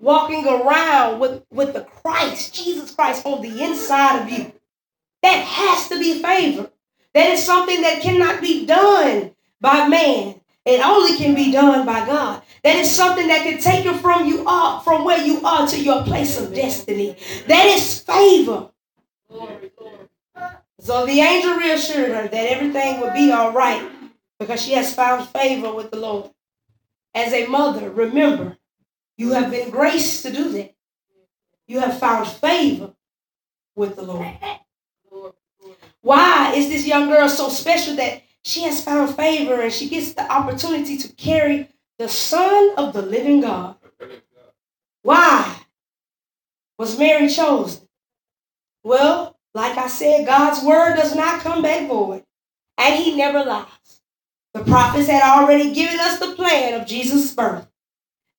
walking 0.02 0.46
around 0.46 1.20
with 1.20 1.44
with 1.50 1.72
the 1.72 1.82
Christ, 1.82 2.54
Jesus 2.54 2.94
Christ, 2.94 3.24
on 3.24 3.40
the 3.40 3.64
inside 3.64 4.22
of 4.22 4.30
you? 4.30 4.52
That 5.22 5.44
has 5.44 5.88
to 5.88 5.98
be 5.98 6.20
favor. 6.20 6.70
That 7.14 7.30
is 7.30 7.44
something 7.44 7.80
that 7.82 8.02
cannot 8.02 8.42
be 8.42 8.66
done 8.66 9.34
by 9.60 9.88
man. 9.88 10.40
It 10.64 10.84
only 10.84 11.16
can 11.16 11.34
be 11.34 11.50
done 11.50 11.86
by 11.86 12.04
God. 12.06 12.42
That 12.64 12.76
is 12.76 12.94
something 12.94 13.26
that 13.28 13.42
can 13.42 13.58
take 13.58 13.84
you 13.84 13.94
from 13.94 14.26
you 14.26 14.44
are 14.46 14.80
from 14.82 15.04
where 15.04 15.24
you 15.24 15.40
are 15.44 15.66
to 15.66 15.80
your 15.80 16.04
place 16.04 16.38
of 16.40 16.54
destiny. 16.54 17.16
That 17.48 17.66
is 17.66 18.00
favor. 18.00 18.70
So 20.78 21.06
the 21.06 21.20
angel 21.20 21.56
reassured 21.56 22.10
her 22.10 22.28
that 22.28 22.50
everything 22.50 23.00
would 23.00 23.14
be 23.14 23.32
all 23.32 23.52
right 23.52 23.88
because 24.38 24.62
she 24.62 24.72
has 24.72 24.94
found 24.94 25.28
favor 25.28 25.72
with 25.72 25.90
the 25.90 25.98
Lord. 25.98 26.30
As 27.14 27.32
a 27.32 27.46
mother, 27.46 27.90
remember, 27.90 28.56
you 29.16 29.32
have 29.32 29.50
been 29.50 29.70
graced 29.70 30.22
to 30.24 30.32
do 30.32 30.50
that. 30.52 30.74
You 31.66 31.80
have 31.80 31.98
found 31.98 32.28
favor 32.28 32.94
with 33.74 33.96
the 33.96 34.02
Lord. 34.02 34.36
Why 36.00 36.52
is 36.54 36.68
this 36.68 36.86
young 36.86 37.08
girl 37.08 37.28
so 37.28 37.48
special 37.48 37.96
that 37.96 38.22
she 38.42 38.62
has 38.62 38.84
found 38.84 39.14
favor 39.14 39.60
and 39.60 39.72
she 39.72 39.88
gets 39.88 40.14
the 40.14 40.30
opportunity 40.30 40.96
to 40.98 41.12
carry 41.14 41.68
the 41.98 42.08
Son 42.08 42.74
of 42.76 42.92
the 42.92 43.02
living 43.02 43.40
God? 43.40 43.76
Why 45.02 45.56
was 46.78 46.98
Mary 46.98 47.28
chosen? 47.28 47.88
Well, 48.82 49.38
like 49.54 49.78
I 49.78 49.86
said, 49.86 50.26
God's 50.26 50.64
word 50.64 50.96
does 50.96 51.14
not 51.14 51.40
come 51.40 51.62
back 51.62 51.88
void, 51.88 52.24
and 52.78 52.94
he 52.94 53.16
never 53.16 53.44
lies. 53.44 53.66
The 54.54 54.64
prophets 54.64 55.08
had 55.08 55.22
already 55.22 55.72
given 55.72 56.00
us 56.00 56.18
the 56.18 56.34
plan 56.34 56.80
of 56.80 56.86
Jesus' 56.86 57.34
birth. 57.34 57.66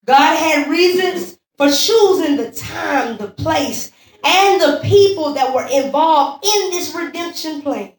God 0.06 0.36
had 0.38 0.70
reasons 0.70 1.40
for 1.58 1.70
choosing 1.70 2.38
the 2.38 2.52
time, 2.52 3.18
the 3.18 3.30
place, 3.30 3.92
and 4.24 4.62
the 4.62 4.80
people 4.84 5.34
that 5.34 5.54
were 5.54 5.68
involved 5.68 6.46
in 6.46 6.72
this 6.72 6.94
redemption 6.96 7.62
plan. 7.62 7.94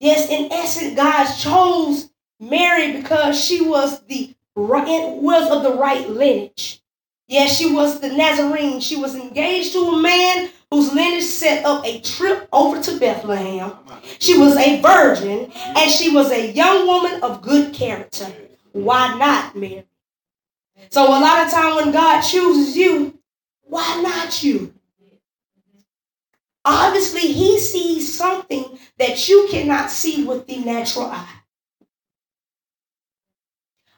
Yes, 0.00 0.28
in 0.28 0.52
essence, 0.52 0.96
God 0.96 1.32
chose 1.36 2.10
Mary 2.40 3.00
because 3.00 3.42
she 3.42 3.62
was 3.62 4.02
the 4.06 4.34
was 4.56 5.50
of 5.50 5.62
the 5.64 5.78
right 5.78 6.08
lineage. 6.08 6.82
Yes, 7.26 7.56
she 7.56 7.72
was 7.72 8.00
the 8.00 8.10
Nazarene. 8.10 8.80
She 8.80 8.96
was 8.96 9.16
engaged 9.16 9.72
to 9.72 9.80
a 9.80 10.02
man 10.02 10.50
whose 10.70 10.92
lineage 10.92 11.24
set 11.24 11.64
up 11.64 11.84
a 11.84 12.00
trip 12.00 12.48
over 12.52 12.80
to 12.82 12.98
Bethlehem. 12.98 13.72
She 14.20 14.38
was 14.38 14.56
a 14.56 14.80
virgin 14.80 15.50
and 15.54 15.90
she 15.90 16.10
was 16.14 16.30
a 16.30 16.52
young 16.52 16.86
woman 16.86 17.22
of 17.22 17.42
good 17.42 17.74
character. 17.74 18.30
Why 18.72 19.16
not, 19.18 19.56
Mary? 19.56 19.84
So 20.90 21.06
a 21.06 21.20
lot 21.20 21.46
of 21.46 21.52
time 21.52 21.76
when 21.76 21.92
God 21.92 22.20
chooses 22.22 22.76
you, 22.76 23.18
why 23.62 24.00
not 24.02 24.42
you? 24.42 24.74
Obviously, 26.64 27.32
he 27.32 27.58
sees 27.58 28.12
something 28.12 28.78
that 28.98 29.28
you 29.28 29.48
cannot 29.50 29.90
see 29.90 30.24
with 30.24 30.46
the 30.46 30.58
natural 30.58 31.06
eye. 31.06 31.40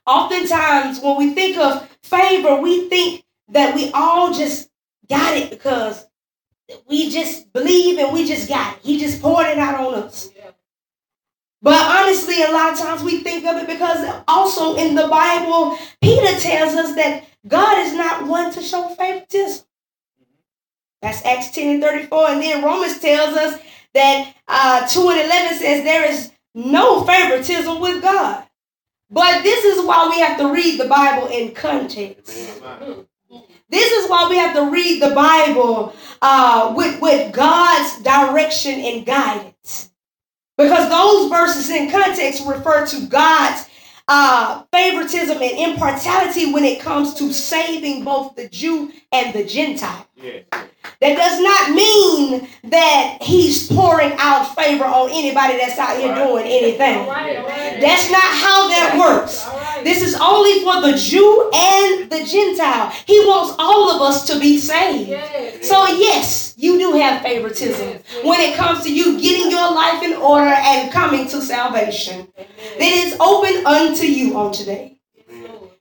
Oftentimes, 0.06 1.00
when 1.00 1.16
we 1.16 1.30
think 1.30 1.56
of 1.58 1.88
favor, 2.02 2.60
we 2.60 2.88
think 2.88 3.24
that 3.48 3.74
we 3.74 3.90
all 3.92 4.32
just 4.32 4.68
got 5.08 5.36
it 5.36 5.50
because 5.50 6.06
we 6.88 7.10
just 7.10 7.52
believe 7.52 7.98
and 7.98 8.12
we 8.12 8.26
just 8.26 8.48
got 8.48 8.76
it. 8.76 8.82
He 8.82 8.98
just 8.98 9.20
poured 9.22 9.46
it 9.46 9.58
out 9.58 9.80
on 9.80 9.94
us. 9.94 10.30
But 11.62 11.82
honestly, 11.82 12.42
a 12.42 12.50
lot 12.50 12.72
of 12.72 12.78
times 12.78 13.02
we 13.02 13.20
think 13.20 13.44
of 13.46 13.56
it 13.56 13.66
because 13.66 14.22
also 14.28 14.76
in 14.76 14.94
the 14.94 15.08
Bible, 15.08 15.78
Peter 16.02 16.38
tells 16.38 16.74
us 16.74 16.94
that 16.94 17.24
God 17.48 17.78
is 17.78 17.94
not 17.94 18.26
one 18.26 18.52
to 18.52 18.62
show 18.62 18.88
favoritism. 18.90 19.64
That's 21.02 21.24
Acts 21.24 21.50
10 21.50 21.74
and 21.74 21.82
34. 21.82 22.28
And 22.30 22.42
then 22.42 22.64
Romans 22.64 22.98
tells 22.98 23.36
us 23.36 23.60
that 23.94 24.34
uh, 24.48 24.86
2 24.86 25.08
and 25.08 25.20
11 25.20 25.58
says 25.58 25.84
there 25.84 26.10
is 26.10 26.32
no 26.54 27.04
favoritism 27.04 27.80
with 27.80 28.02
God. 28.02 28.44
But 29.10 29.42
this 29.42 29.64
is 29.64 29.84
why 29.84 30.08
we 30.08 30.18
have 30.20 30.38
to 30.38 30.52
read 30.52 30.80
the 30.80 30.88
Bible 30.88 31.28
in 31.28 31.54
context. 31.54 32.60
This 33.68 33.92
is 33.92 34.10
why 34.10 34.28
we 34.28 34.36
have 34.36 34.54
to 34.54 34.70
read 34.70 35.00
the 35.00 35.14
Bible 35.14 35.94
uh, 36.22 36.72
with, 36.76 37.00
with 37.00 37.32
God's 37.32 38.02
direction 38.02 38.80
and 38.80 39.06
guidance. 39.06 39.90
Because 40.56 40.88
those 40.88 41.30
verses 41.30 41.70
in 41.70 41.90
context 41.90 42.44
refer 42.46 42.86
to 42.86 43.06
God's 43.06 43.68
uh, 44.08 44.62
favoritism 44.72 45.42
and 45.42 45.72
impartiality 45.72 46.52
when 46.52 46.64
it 46.64 46.80
comes 46.80 47.14
to 47.14 47.32
saving 47.32 48.04
both 48.04 48.36
the 48.36 48.48
Jew 48.48 48.92
and 49.12 49.34
the 49.34 49.44
Gentile. 49.44 50.05
Yes. 50.16 50.44
That 51.00 51.14
does 51.14 51.40
not 51.40 51.74
mean 51.74 52.48
that 52.64 53.18
he's 53.20 53.68
pouring 53.70 54.12
out 54.18 54.54
favor 54.54 54.84
on 54.84 55.10
anybody 55.10 55.58
that's 55.58 55.78
out 55.78 55.98
here 55.98 56.14
doing 56.14 56.46
anything. 56.46 57.00
All 57.00 57.08
right, 57.08 57.36
all 57.36 57.46
right. 57.46 57.80
That's 57.80 58.10
not 58.10 58.22
how 58.22 58.68
that 58.68 58.96
works. 58.98 59.44
This 59.84 60.02
is 60.02 60.14
only 60.18 60.60
for 60.64 60.80
the 60.80 60.96
Jew 60.96 61.50
and 61.54 62.10
the 62.10 62.24
Gentile. 62.24 62.90
He 63.04 63.18
wants 63.20 63.56
all 63.58 63.90
of 63.90 64.00
us 64.00 64.26
to 64.28 64.40
be 64.40 64.56
saved. 64.56 65.10
Yes. 65.10 65.68
So, 65.68 65.86
yes, 65.86 66.54
you 66.56 66.78
do 66.78 66.92
have 66.92 67.20
favoritism 67.20 68.02
when 68.24 68.40
it 68.40 68.56
comes 68.56 68.82
to 68.84 68.94
you 68.94 69.20
getting 69.20 69.50
your 69.50 69.74
life 69.74 70.02
in 70.02 70.14
order 70.14 70.46
and 70.50 70.90
coming 70.90 71.28
to 71.28 71.42
salvation. 71.42 72.26
It 72.38 73.06
is 73.06 73.16
open 73.20 73.66
unto 73.66 74.06
you 74.06 74.36
on 74.38 74.52
today. 74.52 74.98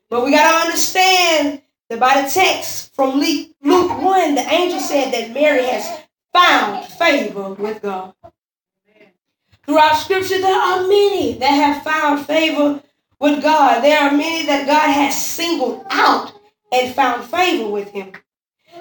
But 0.10 0.26
we 0.26 0.32
got 0.32 0.52
to 0.52 0.66
understand 0.68 1.62
the 1.90 2.32
text 2.34 2.94
from 2.96 3.20
Luke 3.20 3.52
1, 3.62 4.36
the 4.36 4.42
angel 4.42 4.80
said 4.80 5.12
that 5.14 5.34
Mary 5.34 5.66
has 5.66 6.04
found 6.34 6.86
favor 6.86 7.54
with 7.54 7.82
God. 7.82 8.14
Throughout 9.66 9.96
scripture, 9.96 10.40
there 10.40 10.60
are 10.60 10.82
many 10.88 11.38
that 11.40 11.48
have 11.48 11.84
found 11.84 12.26
favor 12.26 12.82
with 13.20 13.42
God. 13.42 13.84
There 13.84 14.00
are 14.00 14.12
many 14.12 14.46
that 14.46 14.68
God 14.68 14.92
has 14.92 15.20
singled 15.20 15.86
out 15.90 16.34
and 16.72 16.94
found 16.94 17.24
favor 17.24 17.70
with 17.70 17.90
him. 17.90 18.12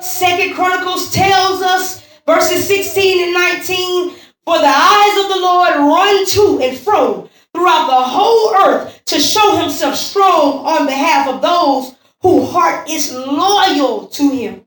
Second 0.01 0.55
Chronicles 0.55 1.11
tells 1.11 1.63
us, 1.63 2.05
verses 2.27 2.67
16 2.67 3.25
and 3.25 3.33
19, 3.33 4.11
for 4.45 4.59
the 4.59 4.67
eyes 4.67 5.25
of 5.25 5.29
the 5.31 5.41
Lord 5.41 5.77
run 5.77 6.27
to 6.27 6.61
and 6.63 6.77
fro 6.77 7.31
throughout 7.55 7.87
the 7.87 7.93
whole 7.93 8.55
earth 8.55 9.03
to 9.07 9.19
show 9.21 9.57
himself 9.57 9.95
strong 9.95 10.67
on 10.67 10.87
behalf 10.87 11.29
of 11.29 11.41
those 11.41 11.95
whose 12.25 12.51
heart 12.51 12.89
is 12.89 13.13
loyal 13.15 14.07
to 14.07 14.31
him. 14.31 14.65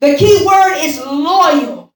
The 0.00 0.16
key 0.16 0.44
word 0.44 0.74
is 0.78 0.98
loyal. 0.98 1.94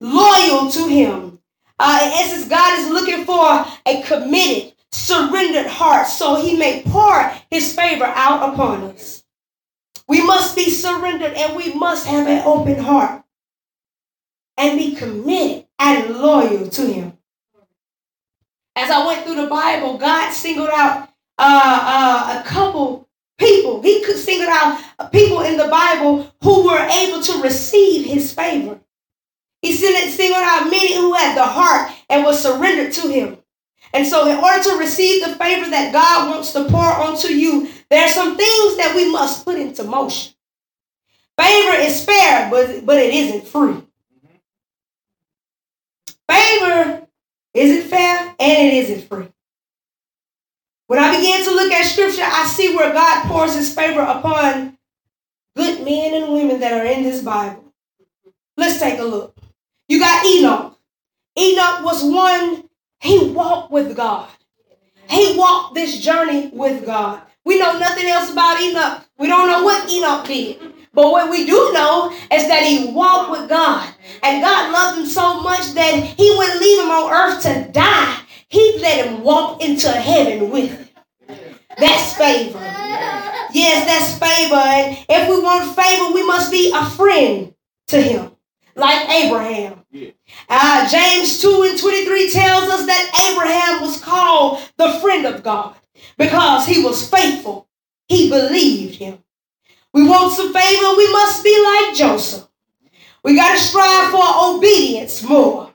Loyal 0.00 0.70
to 0.70 0.86
him. 0.86 1.38
Uh, 1.78 2.10
in 2.12 2.48
God 2.50 2.78
is 2.78 2.90
looking 2.90 3.24
for 3.24 3.64
a 3.86 4.02
committed, 4.02 4.74
surrendered 4.92 5.66
heart 5.66 6.06
so 6.06 6.36
he 6.36 6.58
may 6.58 6.82
pour 6.82 7.32
his 7.50 7.74
favor 7.74 8.04
out 8.04 8.52
upon 8.52 8.82
us. 8.82 9.24
We 10.08 10.22
must 10.22 10.54
be 10.54 10.68
surrendered 10.68 11.32
and 11.32 11.56
we 11.56 11.72
must 11.72 12.06
have 12.06 12.28
an 12.28 12.42
open 12.44 12.78
heart 12.78 13.24
and 14.58 14.78
be 14.78 14.94
committed 14.94 15.66
and 15.78 16.16
loyal 16.18 16.68
to 16.68 16.86
him. 16.86 17.16
As 18.76 18.90
I 18.90 19.06
went 19.06 19.24
through 19.24 19.36
the 19.36 19.46
Bible, 19.46 19.96
God 19.96 20.32
singled 20.32 20.68
out 20.70 21.08
uh, 21.38 21.80
uh, 22.38 22.40
a 22.40 22.44
couple 22.46 23.08
people. 23.38 23.82
He 23.82 24.04
could 24.04 24.16
single 24.16 24.48
out 24.48 24.80
people 25.12 25.40
in 25.40 25.56
the 25.56 25.68
Bible 25.68 26.32
who 26.42 26.66
were 26.66 26.78
able 26.78 27.22
to 27.22 27.42
receive 27.42 28.06
his 28.06 28.32
favor. 28.32 28.80
He 29.62 29.72
singled 29.72 30.12
singled 30.12 30.42
out 30.42 30.70
many 30.70 30.94
who 30.94 31.14
had 31.14 31.36
the 31.36 31.44
heart 31.44 31.90
and 32.10 32.24
was 32.24 32.42
surrendered 32.42 32.92
to 32.94 33.08
him. 33.08 33.38
And 33.94 34.06
so, 34.06 34.28
in 34.28 34.36
order 34.36 34.62
to 34.64 34.76
receive 34.76 35.24
the 35.24 35.36
favor 35.36 35.70
that 35.70 35.92
God 35.92 36.30
wants 36.30 36.52
to 36.52 36.64
pour 36.64 36.84
onto 36.84 37.28
you, 37.28 37.70
there 37.90 38.04
are 38.04 38.08
some 38.08 38.36
things 38.36 38.76
that 38.76 38.92
we 38.94 39.10
must 39.10 39.44
put 39.44 39.56
into 39.56 39.84
motion. 39.84 40.34
Favor 41.38 41.76
is 41.76 42.04
fair, 42.04 42.50
but, 42.50 42.84
but 42.84 42.98
it 42.98 43.14
isn't 43.14 43.46
free. 43.46 43.74
Mm-hmm. 43.74 44.36
Favor 46.28 47.06
isn't 47.54 47.88
fair 47.88 48.34
and 48.38 48.68
it 48.68 48.74
isn't 48.74 49.08
free. 49.08 49.28
When 50.86 50.98
I 50.98 51.16
began 51.16 51.42
to 51.44 51.50
look 51.50 51.72
at 51.72 51.86
scripture, 51.86 52.24
I 52.24 52.46
see 52.46 52.76
where 52.76 52.92
God 52.92 53.26
pours 53.26 53.54
his 53.54 53.74
favor 53.74 54.02
upon 54.02 54.76
good 55.56 55.84
men 55.84 56.22
and 56.22 56.32
women 56.32 56.60
that 56.60 56.72
are 56.72 56.84
in 56.84 57.02
this 57.02 57.22
Bible. 57.22 57.64
Let's 58.56 58.78
take 58.78 58.98
a 58.98 59.04
look. 59.04 59.36
You 59.88 59.98
got 59.98 60.24
Enoch. 60.26 60.78
Enoch 61.38 61.84
was 61.84 62.04
one, 62.04 62.68
he 63.00 63.30
walked 63.30 63.72
with 63.72 63.96
God. 63.96 64.28
He 65.08 65.36
walked 65.36 65.74
this 65.74 66.00
journey 66.00 66.50
with 66.52 66.84
God. 66.84 67.22
We 67.44 67.58
know 67.58 67.78
nothing 67.78 68.06
else 68.06 68.30
about 68.30 68.60
Enoch. 68.60 69.04
We 69.18 69.26
don't 69.26 69.48
know 69.48 69.64
what 69.64 69.90
Enoch 69.90 70.26
did. 70.26 70.60
But 70.92 71.10
what 71.10 71.30
we 71.30 71.44
do 71.44 71.72
know 71.72 72.10
is 72.32 72.46
that 72.48 72.62
he 72.62 72.92
walked 72.92 73.30
with 73.30 73.48
God. 73.48 73.92
And 74.22 74.42
God 74.42 74.72
loved 74.72 75.00
him 75.00 75.06
so 75.06 75.42
much 75.42 75.72
that 75.72 75.94
he 76.16 76.30
wouldn't 76.36 76.60
leave 76.60 76.80
him 76.80 76.90
on 76.90 77.12
earth 77.12 77.42
to 77.42 77.70
die. 77.72 78.20
He 78.48 78.78
let 78.80 79.06
him 79.06 79.22
walk 79.22 79.62
into 79.62 79.90
heaven 79.90 80.50
with 80.50 80.70
him. 80.70 80.88
That's 81.78 82.14
favor. 82.16 82.58
Yes, 83.52 83.86
that's 83.86 84.18
favor. 84.18 84.54
And 84.56 84.98
if 85.08 85.28
we 85.28 85.40
want 85.40 85.74
favor, 85.76 86.12
we 86.12 86.26
must 86.26 86.50
be 86.50 86.72
a 86.74 86.84
friend 86.90 87.54
to 87.88 88.00
him, 88.00 88.32
like 88.74 89.08
Abraham. 89.08 89.84
Uh, 90.48 90.88
James 90.88 91.40
2 91.40 91.66
and 91.70 91.78
23 91.78 92.30
tells 92.30 92.64
us 92.64 92.86
that 92.86 93.30
Abraham 93.32 93.80
was 93.82 94.00
called 94.00 94.60
the 94.76 94.98
friend 95.00 95.26
of 95.26 95.42
God 95.42 95.76
because 96.18 96.66
he 96.66 96.82
was 96.82 97.08
faithful. 97.08 97.68
He 98.08 98.28
believed 98.28 98.96
him. 98.96 99.18
We 99.92 100.06
want 100.06 100.32
some 100.34 100.52
favor, 100.52 100.96
we 100.96 101.12
must 101.12 101.44
be 101.44 101.62
like 101.64 101.94
Joseph. 101.94 102.48
We 103.22 103.36
got 103.36 103.52
to 103.52 103.58
strive 103.58 104.10
for 104.10 104.22
obedience 104.56 105.22
more. 105.22 105.72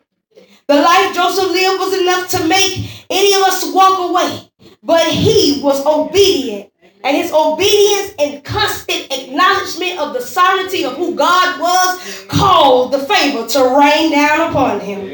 The 0.69 0.75
life 0.75 1.15
Joseph 1.15 1.49
lived 1.49 1.79
was 1.79 1.99
enough 1.99 2.29
to 2.29 2.47
make 2.47 3.03
any 3.09 3.33
of 3.33 3.41
us 3.41 3.73
walk 3.73 4.07
away, 4.07 4.51
but 4.83 5.07
he 5.07 5.61
was 5.63 5.83
obedient. 5.83 6.71
And 7.03 7.17
his 7.17 7.31
obedience 7.33 8.13
and 8.19 8.43
constant 8.43 9.07
acknowledgement 9.11 9.97
of 9.99 10.13
the 10.13 10.21
sovereignty 10.21 10.85
of 10.85 10.93
who 10.93 11.15
God 11.15 11.59
was 11.59 12.25
called 12.27 12.91
the 12.91 12.99
favor 12.99 13.47
to 13.47 13.79
rain 13.79 14.11
down 14.11 14.51
upon 14.51 14.79
him. 14.79 15.07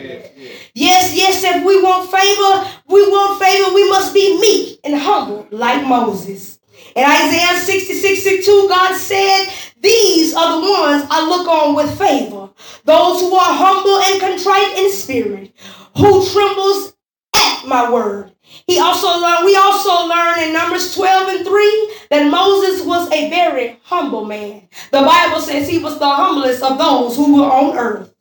Yes, 0.73 1.15
yes, 1.15 1.41
if 1.45 1.63
we 1.63 1.81
want 1.81 2.11
favor, 2.11 2.81
we 2.89 3.07
want 3.07 3.41
favor, 3.41 3.73
we 3.73 3.89
must 3.89 4.13
be 4.13 4.37
meek 4.41 4.79
and 4.83 4.95
humble 4.95 5.47
like 5.51 5.87
Moses. 5.87 6.54
In 6.95 7.03
Isaiah 7.03 7.59
66 7.59 8.45
2, 8.45 8.69
God 8.69 8.95
said, 8.95 9.47
These 9.81 10.33
are 10.33 10.61
the 10.61 10.71
ones 10.71 11.05
I 11.11 11.27
look 11.27 11.45
on 11.45 11.75
with 11.75 11.97
favor. 11.97 12.49
Those 12.85 13.19
who 13.19 13.35
are 13.35 13.53
humble 13.53 13.97
and 13.97 14.21
contrite 14.21 14.77
in 14.77 14.89
spirit, 14.91 15.51
who 15.97 16.25
trembles 16.31 16.93
at 17.35 17.67
my 17.67 17.91
word. 17.91 18.31
He 18.65 18.79
also 18.79 19.19
learned, 19.19 19.43
we 19.43 19.57
also 19.57 20.07
learn 20.07 20.39
in 20.39 20.53
Numbers 20.53 20.95
12 20.95 21.27
and 21.35 21.45
3 21.45 21.93
that 22.11 22.31
Moses 22.31 22.85
was 22.85 23.11
a 23.11 23.29
very 23.29 23.77
humble 23.83 24.23
man. 24.23 24.69
The 24.91 25.01
Bible 25.01 25.41
says 25.41 25.67
he 25.67 25.79
was 25.79 25.99
the 25.99 26.09
humblest 26.09 26.63
of 26.63 26.77
those 26.77 27.17
who 27.17 27.35
were 27.35 27.51
on 27.51 27.77
earth. 27.77 28.13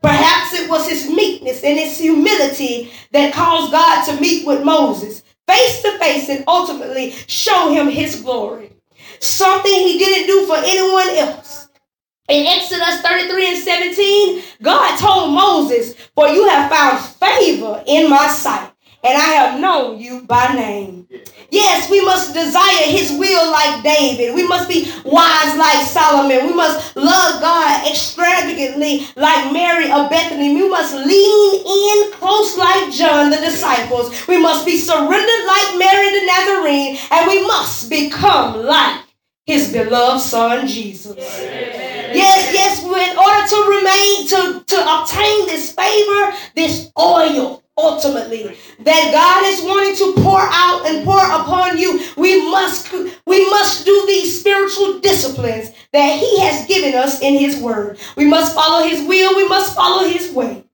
Perhaps 0.00 0.52
it 0.52 0.70
was 0.70 0.88
his 0.88 1.10
meekness 1.10 1.64
and 1.64 1.78
his 1.78 1.98
humility 1.98 2.92
that 3.10 3.34
caused 3.34 3.72
God 3.72 4.04
to 4.04 4.20
meet 4.20 4.46
with 4.46 4.62
Moses 4.62 5.24
face 5.46 5.82
to 5.82 5.98
face 5.98 6.28
and 6.28 6.44
ultimately 6.48 7.12
show 7.12 7.72
him 7.72 7.88
his 7.88 8.22
glory. 8.22 8.72
Something 9.20 9.72
he 9.72 9.98
didn't 9.98 10.26
do 10.26 10.46
for 10.46 10.56
anyone 10.56 11.08
else. 11.16 11.68
In 12.28 12.46
Exodus 12.46 13.02
33 13.02 13.48
and 13.48 13.58
17, 13.58 14.42
God 14.62 14.98
told 14.98 15.34
Moses, 15.34 15.94
For 16.14 16.28
you 16.28 16.48
have 16.48 16.70
found 16.70 17.04
favor 17.04 17.84
in 17.86 18.10
my 18.10 18.28
sight, 18.28 18.72
and 19.04 19.18
I 19.18 19.34
have 19.36 19.60
known 19.60 20.00
you 20.00 20.22
by 20.22 20.54
name. 20.54 21.06
Yes, 21.50 21.90
we 21.90 22.04
must 22.04 22.32
desire 22.32 22.86
his 22.86 23.12
will 23.12 23.50
like 23.52 23.82
David. 23.82 24.34
We 24.34 24.48
must 24.48 24.68
be 24.68 24.90
wise 25.04 25.56
like 25.56 25.86
Solomon. 25.86 26.46
We 26.46 26.54
must 26.54 26.96
love 26.96 27.40
God 27.40 27.86
extravagantly 27.88 29.06
like 29.16 29.52
Mary 29.52 29.92
of 29.92 30.10
Bethany. 30.10 30.54
We 30.54 30.68
must 30.68 30.94
lean 30.94 31.66
in 31.66 32.12
close 32.12 32.56
like 32.56 32.92
John 32.92 33.30
the 33.30 33.36
disciples. 33.36 34.26
We 34.26 34.40
must 34.40 34.64
be 34.64 34.78
surrendered 34.78 35.46
like 35.46 35.78
Mary 35.78 36.10
the 36.18 36.26
Nazarene. 36.26 36.98
And 37.10 37.28
we 37.28 37.46
must 37.46 37.90
become 37.90 38.64
like 38.64 39.02
his 39.46 39.70
beloved 39.70 40.22
son 40.22 40.66
Jesus. 40.66 41.16
Yes, 41.18 42.54
yes, 42.54 42.82
in 42.82 43.18
order 43.18 43.48
to 43.48 43.58
remain, 43.76 44.26
to, 44.28 44.64
to 44.64 45.00
obtain 45.00 45.46
this 45.46 45.72
favor, 45.72 46.36
this 46.54 46.90
oil, 46.98 47.63
ultimately 47.76 48.56
that 48.80 49.10
God 49.12 49.44
is 49.46 49.62
wanting 49.62 49.96
to 49.96 50.22
pour 50.22 50.40
out 50.40 50.86
and 50.86 51.04
pour 51.04 51.18
upon 51.18 51.76
you 51.76 52.00
we 52.16 52.48
must 52.50 52.92
we 53.26 53.50
must 53.50 53.84
do 53.84 54.04
these 54.06 54.38
spiritual 54.38 55.00
disciplines 55.00 55.72
that 55.92 56.18
he 56.18 56.40
has 56.40 56.66
given 56.66 56.94
us 56.94 57.20
in 57.20 57.34
his 57.34 57.56
word. 57.60 57.98
We 58.16 58.26
must 58.26 58.54
follow 58.54 58.86
his 58.86 59.06
will. 59.06 59.34
We 59.36 59.48
must 59.48 59.74
follow 59.74 60.08
his 60.08 60.30
way. 60.32 60.64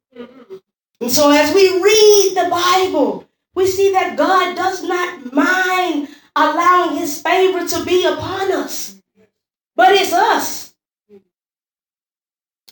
And 1.01 1.11
so 1.11 1.31
as 1.31 1.55
we 1.55 1.83
read 1.83 2.33
the 2.37 2.51
bible 2.51 3.27
we 3.55 3.67
see 3.67 3.93
that 3.93 4.17
God 4.17 4.57
does 4.57 4.83
not 4.83 5.33
mind 5.33 6.09
allowing 6.37 6.97
his 6.97 7.21
favor 7.21 7.67
to 7.67 7.85
be 7.85 8.07
upon 8.07 8.53
us. 8.53 8.97
But 9.75 9.93
it's 9.93 10.13
us. 10.13 10.75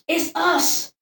It's 0.06 0.30
us 0.34 0.92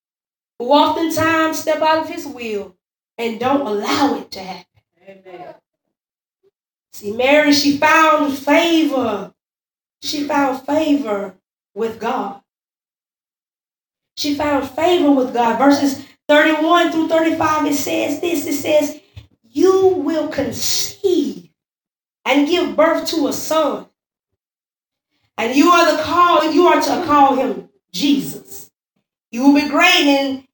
who 0.59 0.67
oftentimes 0.71 1.61
step 1.61 1.83
out 1.83 1.99
of 1.99 2.09
his 2.09 2.27
will 2.27 2.77
and 3.19 3.41
don't 3.41 3.67
allow 3.67 4.17
it 4.19 4.31
to 4.33 4.41
happen. 4.41 4.83
Amen. 5.09 5.55
See, 6.93 7.13
Mary, 7.13 7.53
she 7.53 7.79
found 7.79 8.37
favor. 8.39 9.35
She 10.03 10.25
found 10.25 10.63
favor 10.67 11.37
with 11.75 12.01
God. 12.01 12.41
she 14.17 14.35
found 14.35 14.71
favor 14.71 15.11
with 15.13 15.35
God. 15.35 15.59
Verses 15.59 16.05
31 16.29 16.93
through 16.93 17.09
35, 17.09 17.67
it 17.67 17.75
says 17.75 18.21
this. 18.21 18.47
It 18.47 18.55
says, 18.55 19.01
You 19.45 19.89
will 19.89 20.29
conceive 20.29 21.51
and 22.25 22.49
give 22.49 22.77
birth 22.77 23.07
to 23.11 23.29
a 23.29 23.33
son. 23.33 23.87
And 25.39 25.57
you 25.57 25.69
are 25.71 25.97
the 25.97 26.03
call, 26.03 26.53
you 26.53 26.67
are 26.67 26.81
to 26.81 27.05
call 27.07 27.37
him 27.37 27.71
Jesus. 27.93 28.71
You 29.33 29.49
will 29.49 29.63
be 29.63 29.69
great 29.69 30.07
and 30.07 30.46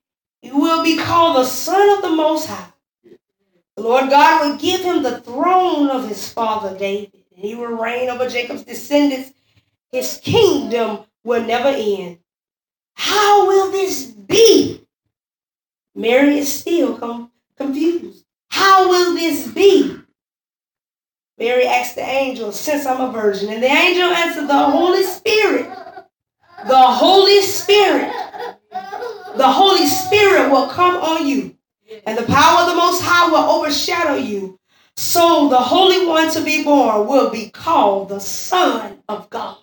you 0.42 0.58
will 0.58 0.82
be 0.82 0.98
called 0.98 1.36
the 1.36 1.44
Son 1.44 1.88
of 1.96 2.02
the 2.02 2.10
Most 2.10 2.48
High. 2.48 2.68
The 3.76 3.82
Lord 3.82 4.10
God 4.10 4.46
will 4.46 4.58
give 4.58 4.82
him 4.82 5.02
the 5.02 5.20
throne 5.20 5.88
of 5.88 6.08
his 6.08 6.28
father 6.28 6.76
David, 6.76 7.24
and 7.34 7.44
he 7.44 7.54
will 7.54 7.68
reign 7.68 8.10
over 8.10 8.28
Jacob's 8.28 8.64
descendants. 8.64 9.32
His 9.90 10.20
kingdom 10.22 11.00
will 11.24 11.42
never 11.44 11.68
end. 11.68 12.18
How 12.94 13.46
will 13.46 13.70
this 13.70 14.06
be? 14.06 14.86
Mary 15.94 16.38
is 16.38 16.60
still 16.60 16.98
com- 16.98 17.30
confused. 17.56 18.24
How 18.50 18.88
will 18.88 19.14
this 19.14 19.48
be? 19.48 19.96
Mary 21.38 21.66
asked 21.66 21.96
the 21.96 22.02
angel, 22.02 22.52
Since 22.52 22.86
I'm 22.86 23.00
a 23.00 23.12
virgin. 23.12 23.50
And 23.50 23.62
the 23.62 23.66
angel 23.66 24.04
answered, 24.10 24.48
The 24.48 24.70
Holy 24.70 25.02
Spirit. 25.02 25.70
The 26.66 26.76
Holy 26.76 27.42
Spirit. 27.42 28.12
The 29.36 29.48
Holy 29.48 29.86
Spirit 29.86 30.50
will 30.50 30.68
come 30.68 30.96
on 30.96 31.26
you, 31.26 31.56
and 32.06 32.18
the 32.18 32.24
power 32.24 32.62
of 32.62 32.68
the 32.68 32.76
Most 32.76 33.02
High 33.02 33.30
will 33.30 33.50
overshadow 33.50 34.16
you. 34.16 34.58
So 34.96 35.48
the 35.48 35.58
Holy 35.58 36.06
One 36.06 36.30
to 36.32 36.42
be 36.44 36.64
born 36.64 37.06
will 37.06 37.30
be 37.30 37.50
called 37.50 38.10
the 38.10 38.20
Son 38.20 39.02
of 39.08 39.30
God. 39.30 39.56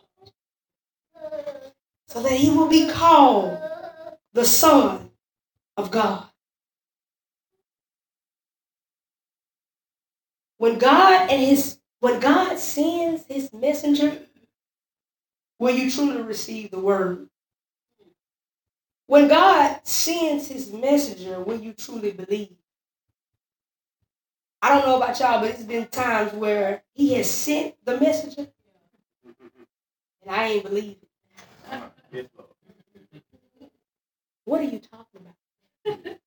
So 2.07 2.23
that 2.23 2.31
he 2.31 2.49
will 2.49 2.67
be 2.69 2.89
called 2.89 3.59
the 4.33 4.45
Son 4.45 5.11
of 5.77 5.91
God. 5.91 6.25
When 10.57 10.77
God 10.79 11.29
and 11.29 11.41
his 11.41 11.79
when 11.99 12.19
God 12.19 12.57
sends 12.57 13.25
his 13.27 13.53
messenger, 13.53 14.19
will 15.59 15.75
you 15.75 15.91
truly 15.91 16.21
receive 16.21 16.71
the 16.71 16.79
word? 16.79 17.29
When 19.09 19.27
God 19.27 19.79
sends 19.85 20.49
his 20.49 20.71
messenger, 20.71 21.41
will 21.41 21.59
you 21.59 21.73
truly 21.73 22.11
believe? 22.11 22.53
I 24.61 24.69
don't 24.69 24.85
know 24.85 24.97
about 24.97 25.19
y'all, 25.19 25.41
but 25.41 25.49
it's 25.49 25.63
been 25.63 25.87
times 25.87 26.31
where 26.33 26.83
he 26.93 27.15
has 27.15 27.27
sent 27.27 27.73
the 27.85 27.99
messenger 27.99 28.45
and 30.21 30.29
I 30.29 30.49
ain't 30.49 30.63
believe 30.63 30.97
it. 32.11 32.29
What 34.45 34.61
are 34.61 34.65
you 34.65 34.77
talking 34.77 35.21
about? 35.21 36.19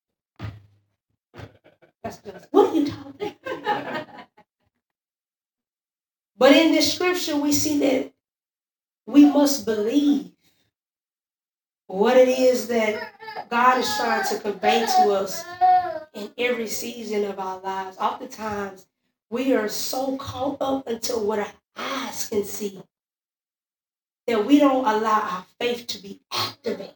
That's 2.03 2.17
just, 2.17 2.47
what 2.51 2.67
are 2.67 2.75
you 2.75 2.87
talking 2.87 3.35
about? 3.45 4.07
But 6.37 6.51
in 6.51 6.73
this 6.73 6.93
scripture, 6.93 7.37
we 7.37 7.53
see 7.53 7.79
that 7.79 8.11
we 9.05 9.23
must 9.23 9.65
believe 9.65 10.32
what 11.93 12.17
it 12.17 12.27
is 12.27 12.67
that 12.69 13.13
God 13.51 13.77
is 13.77 13.97
trying 13.97 14.27
to 14.29 14.39
convey 14.39 14.79
to 14.79 15.11
us 15.11 15.43
in 16.15 16.31
every 16.39 16.65
season 16.65 17.23
of 17.23 17.37
our 17.37 17.59
lives. 17.59 17.97
Oftentimes, 17.97 18.87
we 19.29 19.53
are 19.53 19.69
so 19.69 20.17
caught 20.17 20.57
up 20.59 20.87
until 20.87 21.23
what 21.23 21.37
our 21.37 21.53
eyes 21.77 22.29
can 22.29 22.45
see 22.45 22.81
that 24.25 24.43
we 24.43 24.57
don't 24.57 24.87
allow 24.87 25.21
our 25.21 25.45
faith 25.59 25.85
to 25.85 26.01
be 26.01 26.19
activated. 26.31 26.95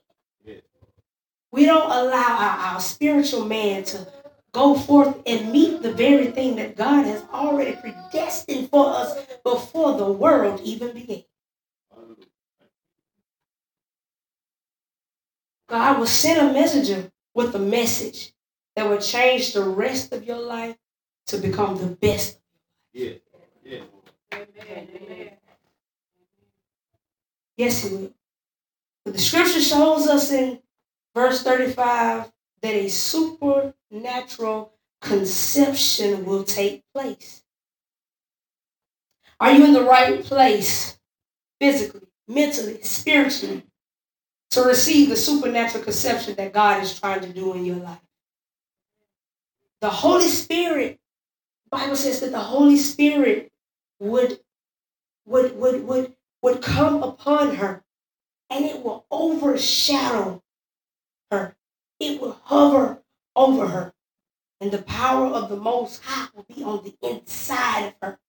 We 1.52 1.66
don't 1.68 1.92
allow 1.92 2.38
our, 2.40 2.74
our 2.74 2.80
spiritual 2.80 3.46
man 3.46 3.84
to 3.84 4.08
go 4.52 4.74
forth 4.74 5.16
and 5.28 5.52
meet 5.52 5.84
the 5.84 5.94
very 5.94 6.32
thing 6.32 6.56
that 6.56 6.76
God 6.76 7.06
has 7.06 7.24
already 7.32 7.74
predestined 7.74 8.72
for 8.72 8.90
us 8.90 9.16
before 9.44 9.96
the 9.96 10.12
world 10.12 10.60
even 10.64 10.96
began. 10.96 11.24
God 15.68 16.00
will 16.00 16.08
send 16.08 16.40
a 16.40 16.54
messenger 16.54 17.12
with 17.34 17.54
a 17.56 17.60
message 17.60 18.34
that 18.76 18.90
will 18.90 19.00
change 19.00 19.54
the 19.54 19.64
rest 19.64 20.14
of 20.14 20.24
your 20.24 20.40
life 20.40 20.78
to 21.28 21.38
become 21.38 21.78
the 21.78 21.88
best. 21.88 22.40
Yeah. 22.94 23.14
Yeah. 23.64 23.84
Amen. 24.34 25.32
Yes, 27.58 27.84
He 27.84 27.96
will. 27.96 28.14
But 29.04 29.14
the 29.14 29.20
scripture 29.20 29.62
shows 29.62 30.08
us 30.08 30.32
in 30.32 30.60
verse 31.14 31.44
35 31.44 32.32
that 32.62 32.74
a 32.74 32.88
supernatural 32.90 34.74
conception 35.02 36.26
will 36.26 36.44
take 36.44 36.84
place. 36.94 37.44
Are 39.40 39.52
you 39.52 39.66
in 39.66 39.74
the 39.74 39.84
right 39.84 40.24
place 40.24 40.98
physically, 41.60 42.08
mentally, 42.28 42.82
spiritually 42.82 43.64
to 44.52 44.62
receive 44.62 45.10
the 45.10 45.16
supernatural 45.16 45.84
conception 45.84 46.36
that 46.36 46.54
God 46.54 46.82
is 46.84 47.00
trying 47.00 47.22
to 47.22 47.34
do 47.34 47.54
in 47.54 47.66
your 47.66 47.78
life? 47.78 48.00
The 49.82 49.90
Holy 49.90 50.28
Spirit, 50.28 51.00
Bible 51.70 51.96
says 51.96 52.22
that 52.22 52.32
the 52.32 52.40
Holy 52.40 52.78
Spirit 52.78 53.52
would 54.00 54.40
would 55.26 55.56
would 55.58 55.84
would 55.86 56.14
would 56.42 56.62
come 56.62 57.04
upon 57.04 57.56
her 57.56 57.84
and 58.50 58.66
it 58.66 58.84
will 58.84 59.06
overshadow 59.12 60.42
her. 61.32 61.56
It 62.00 62.22
will 62.22 62.40
hover 62.44 63.04
over 63.36 63.68
her. 63.68 63.94
And 64.60 64.72
the 64.72 64.82
power 64.82 65.28
of 65.28 65.50
the 65.50 65.56
Most 65.56 66.04
High 66.04 66.30
will 66.36 66.44
be 66.44 66.64
on 66.64 66.84
the 66.84 66.96
inside 67.08 67.88
of 67.88 67.94
her. 68.02 68.20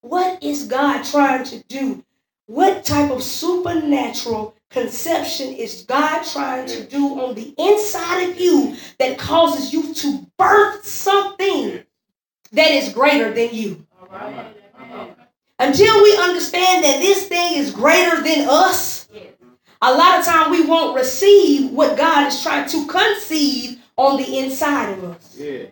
What 0.00 0.42
is 0.42 0.64
God 0.64 1.04
trying 1.04 1.44
to 1.44 1.62
do? 1.64 2.04
What 2.50 2.84
type 2.84 3.12
of 3.12 3.22
supernatural 3.22 4.56
conception 4.70 5.52
is 5.52 5.84
God 5.86 6.24
trying 6.24 6.66
to 6.66 6.82
do 6.82 7.20
on 7.20 7.36
the 7.36 7.54
inside 7.56 8.28
of 8.28 8.40
you 8.40 8.74
that 8.98 9.20
causes 9.20 9.72
you 9.72 9.94
to 9.94 10.26
birth 10.36 10.84
something 10.84 11.84
that 12.50 12.70
is 12.72 12.92
greater 12.92 13.32
than 13.32 13.50
you? 13.54 13.86
Until 15.60 16.02
we 16.02 16.16
understand 16.16 16.82
that 16.82 16.98
this 16.98 17.28
thing 17.28 17.54
is 17.54 17.70
greater 17.70 18.20
than 18.20 18.48
us, 18.48 19.08
a 19.80 19.94
lot 19.94 20.18
of 20.18 20.26
time 20.26 20.50
we 20.50 20.66
won't 20.66 20.96
receive 20.96 21.70
what 21.70 21.96
God 21.96 22.26
is 22.26 22.42
trying 22.42 22.68
to 22.70 22.84
conceive 22.88 23.78
on 23.96 24.16
the 24.16 24.38
inside 24.38 24.98
of 24.98 25.04
us. 25.04 25.36
Yeah. 25.38 25.66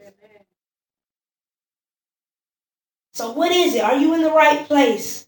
So, 3.15 3.33
what 3.33 3.51
is 3.51 3.75
it? 3.75 3.83
Are 3.83 3.97
you 3.97 4.15
in 4.15 4.23
the 4.23 4.31
right 4.31 4.65
place? 4.65 5.28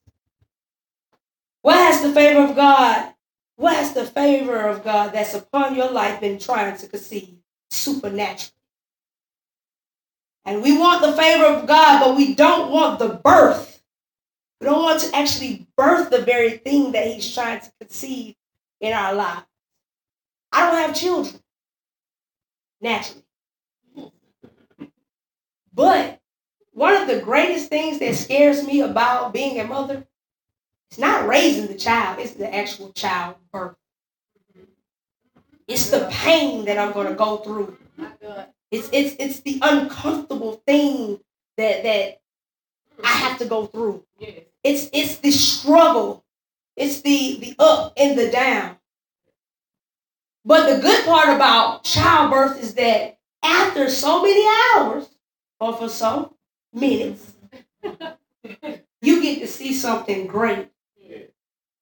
What 1.62 1.76
has 1.76 2.02
the 2.02 2.12
favor 2.12 2.44
of 2.44 2.56
God? 2.56 3.14
What 3.56 3.76
has 3.76 3.92
the 3.92 4.06
favor 4.06 4.68
of 4.68 4.82
God 4.82 5.12
that's 5.12 5.34
upon 5.34 5.74
your 5.74 5.90
life 5.90 6.20
been 6.20 6.38
trying 6.38 6.76
to 6.78 6.86
conceive 6.86 7.36
supernaturally? 7.70 8.54
And 10.44 10.62
we 10.62 10.78
want 10.78 11.02
the 11.02 11.12
favor 11.12 11.44
of 11.44 11.66
God, 11.66 12.00
but 12.00 12.16
we 12.16 12.34
don't 12.34 12.70
want 12.70 12.98
the 12.98 13.20
birth. 13.22 13.82
We 14.60 14.66
don't 14.66 14.82
want 14.82 15.00
to 15.02 15.14
actually 15.14 15.66
birth 15.76 16.10
the 16.10 16.22
very 16.22 16.58
thing 16.58 16.92
that 16.92 17.06
He's 17.06 17.32
trying 17.34 17.60
to 17.60 17.70
conceive 17.80 18.34
in 18.80 18.92
our 18.92 19.14
life. 19.14 19.44
I 20.52 20.66
don't 20.66 20.80
have 20.80 20.96
children, 20.96 21.40
naturally. 22.80 23.24
But 25.72 26.20
one 26.72 26.96
of 26.96 27.06
the 27.06 27.20
greatest 27.20 27.68
things 27.68 27.98
that 27.98 28.14
scares 28.14 28.66
me 28.66 28.80
about 28.80 29.32
being 29.32 29.60
a 29.60 29.64
mother 29.64 30.06
is 30.90 30.98
not 30.98 31.26
raising 31.26 31.66
the 31.66 31.74
child, 31.74 32.18
it's 32.18 32.34
the 32.34 32.52
actual 32.54 32.92
child 32.92 33.36
birth. 33.52 33.76
It's 35.68 35.90
the 35.90 36.08
pain 36.10 36.64
that 36.64 36.78
I'm 36.78 36.92
going 36.92 37.06
to 37.06 37.14
go 37.14 37.38
through. 37.38 37.76
It's, 38.70 38.88
it's, 38.92 39.16
it's 39.18 39.40
the 39.40 39.60
uncomfortable 39.62 40.62
thing 40.66 41.20
that, 41.56 41.82
that 41.84 42.20
I 43.04 43.08
have 43.08 43.38
to 43.38 43.44
go 43.44 43.66
through. 43.66 44.04
It's, 44.64 44.90
it's 44.92 45.18
the 45.18 45.30
struggle. 45.30 46.24
It's 46.76 47.02
the, 47.02 47.38
the 47.40 47.54
up 47.58 47.92
and 47.96 48.18
the 48.18 48.30
down. 48.30 48.76
But 50.44 50.74
the 50.74 50.80
good 50.80 51.04
part 51.04 51.28
about 51.28 51.84
childbirth 51.84 52.60
is 52.62 52.74
that 52.74 53.18
after 53.42 53.88
so 53.88 54.22
many 54.22 54.46
hours, 54.74 55.08
or 55.60 55.76
for 55.76 55.88
some 55.88 56.34
minutes, 56.72 57.34
you 59.02 59.22
get 59.22 59.40
to 59.40 59.46
see 59.46 59.74
something 59.74 60.26
great. 60.26 60.68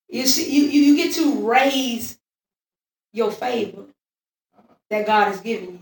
You 0.09 0.25
see, 0.25 0.49
you, 0.51 0.69
you, 0.69 0.81
you 0.81 0.95
get 0.95 1.13
to 1.15 1.47
raise 1.47 2.17
your 3.13 3.31
favor 3.31 3.83
that 4.89 5.05
God 5.05 5.25
has 5.25 5.39
given 5.39 5.73
you. 5.73 5.79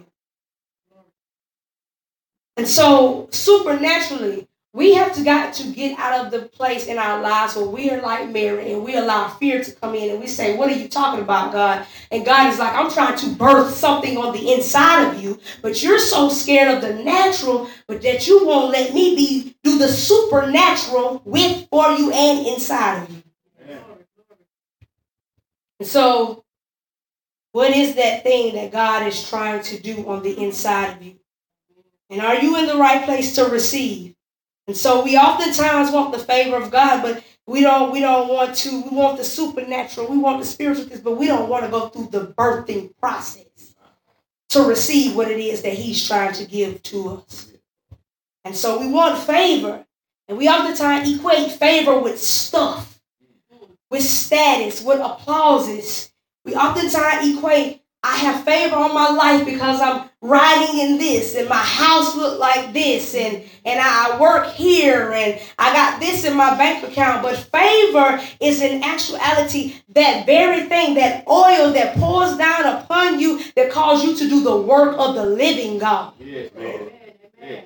And 2.58 2.68
so, 2.68 3.30
supernaturally, 3.32 4.48
we 4.74 4.94
have 4.96 5.14
to 5.14 5.24
got 5.24 5.54
to 5.56 5.72
get 5.72 5.98
out 5.98 6.26
of 6.26 6.32
the 6.32 6.48
place 6.50 6.88
in 6.88 6.98
our 6.98 7.22
lives 7.22 7.56
where 7.56 7.66
we 7.66 7.90
are 7.90 8.02
like 8.02 8.30
Mary 8.30 8.74
and 8.74 8.84
we 8.84 8.96
allow 8.96 9.28
fear 9.28 9.64
to 9.64 9.72
come 9.72 9.96
in 9.96 10.12
and 10.12 10.20
we 10.20 10.28
say, 10.28 10.56
What 10.56 10.70
are 10.70 10.76
you 10.76 10.88
talking 10.88 11.22
about, 11.22 11.52
God? 11.52 11.86
And 12.12 12.26
God 12.26 12.52
is 12.52 12.60
like, 12.60 12.76
I'm 12.76 12.92
trying 12.92 13.18
to 13.18 13.30
birth 13.30 13.74
something 13.74 14.18
on 14.18 14.34
the 14.34 14.54
inside 14.54 15.10
of 15.10 15.24
you, 15.24 15.40
but 15.62 15.82
you're 15.82 16.00
so 16.00 16.30
scared 16.30 16.76
of 16.76 16.82
the 16.82 17.04
natural, 17.04 17.70
but 17.88 18.02
that 18.04 18.28
you 18.28 18.46
won't 18.46 18.72
let 18.72 18.94
me 18.94 19.16
be 19.16 19.56
do 19.64 19.78
the 19.78 19.88
supernatural 19.88 21.22
with 21.26 21.68
for 21.70 21.90
you 21.92 22.12
and 22.12 22.46
inside 22.46 23.04
of 23.04 23.10
you. 23.10 23.17
And 25.80 25.88
so, 25.88 26.44
what 27.52 27.76
is 27.76 27.96
that 27.96 28.24
thing 28.24 28.56
that 28.56 28.72
God 28.72 29.08
is 29.08 29.28
trying 29.30 29.64
to 29.64 29.80
do 29.80 30.08
on 30.08 30.24
the 30.24 30.38
inside 30.44 30.98
of 30.98 31.04
you? 31.04 31.16
And 32.10 32.22
are 32.22 32.40
you 32.40 32.58
in 32.58 32.68
the 32.68 32.78
right 32.78 33.04
place 33.04 33.36
to 33.36 33.46
receive? 33.46 34.16
And 34.68 34.76
so 34.76 35.04
we 35.04 35.18
oftentimes 35.18 35.92
want 35.92 36.12
the 36.12 36.20
favor 36.20 36.58
of 36.58 36.72
God, 36.72 37.02
but 37.02 37.24
we 37.46 37.62
don't 37.62 37.92
we 37.92 38.02
don't 38.02 38.28
want 38.28 38.56
to, 38.58 38.82
we 38.82 38.90
want 38.90 39.18
the 39.18 39.24
supernatural, 39.24 40.08
we 40.08 40.18
want 40.18 40.40
the 40.40 40.46
spiritual 40.46 40.86
things, 40.86 41.00
but 41.00 41.18
we 41.18 41.28
don't 41.28 41.50
want 41.50 41.64
to 41.64 41.72
go 41.72 41.88
through 41.88 42.10
the 42.12 42.34
birthing 42.34 42.94
process 43.00 43.46
to 44.50 44.62
receive 44.64 45.16
what 45.16 45.32
it 45.32 45.40
is 45.40 45.62
that 45.62 45.74
He's 45.74 46.06
trying 46.06 46.34
to 46.34 46.46
give 46.46 46.84
to 46.84 47.10
us. 47.10 47.52
And 48.44 48.56
so 48.56 48.80
we 48.80 48.90
want 48.90 49.18
favor. 49.18 49.86
And 50.30 50.38
we 50.38 50.50
oftentimes 50.50 51.10
equate 51.10 51.52
favor 51.52 52.00
with 52.00 52.20
stuff, 52.20 52.97
with 53.90 54.04
status, 54.04 54.84
with 54.84 55.00
applauses. 55.00 56.12
We 56.46 56.56
oftentimes 56.56 57.38
equate 57.38 57.82
I 58.04 58.16
have 58.18 58.46
favor 58.46 58.76
on 58.76 58.94
my 58.94 59.10
life 59.10 59.46
because 59.46 59.82
I'm 59.82 60.10
riding 60.22 60.80
in 60.80 60.98
this 60.98 61.36
and 61.36 61.50
my 61.50 61.56
house 61.58 62.16
look 62.16 62.40
like 62.40 62.72
this 62.72 63.14
and 63.16 63.44
and 63.66 63.80
I 63.82 64.18
work 64.20 64.48
here 64.54 65.12
and 65.12 65.40
I 65.58 65.74
got 65.74 66.00
this 66.00 66.24
in 66.24 66.38
my 66.38 66.56
bank 66.58 66.84
account 66.88 67.24
but 67.24 67.36
favor 67.38 68.22
is 68.40 68.62
in 68.62 68.84
actuality 68.84 69.76
that 69.90 70.26
very 70.26 70.68
thing 70.70 70.94
that 70.94 71.28
oil 71.28 71.74
that 71.74 71.98
pours 71.98 72.38
down 72.38 72.66
upon 72.66 73.20
you 73.20 73.42
that 73.56 73.72
calls 73.72 74.04
you 74.04 74.16
to 74.16 74.30
do 74.30 74.42
the 74.42 74.56
work 74.56 74.96
of 74.98 75.16
the 75.16 75.26
living 75.26 75.78
God 75.80 76.14
Yes, 76.20 76.52
Lord. 76.56 76.92
Yes. 77.42 77.66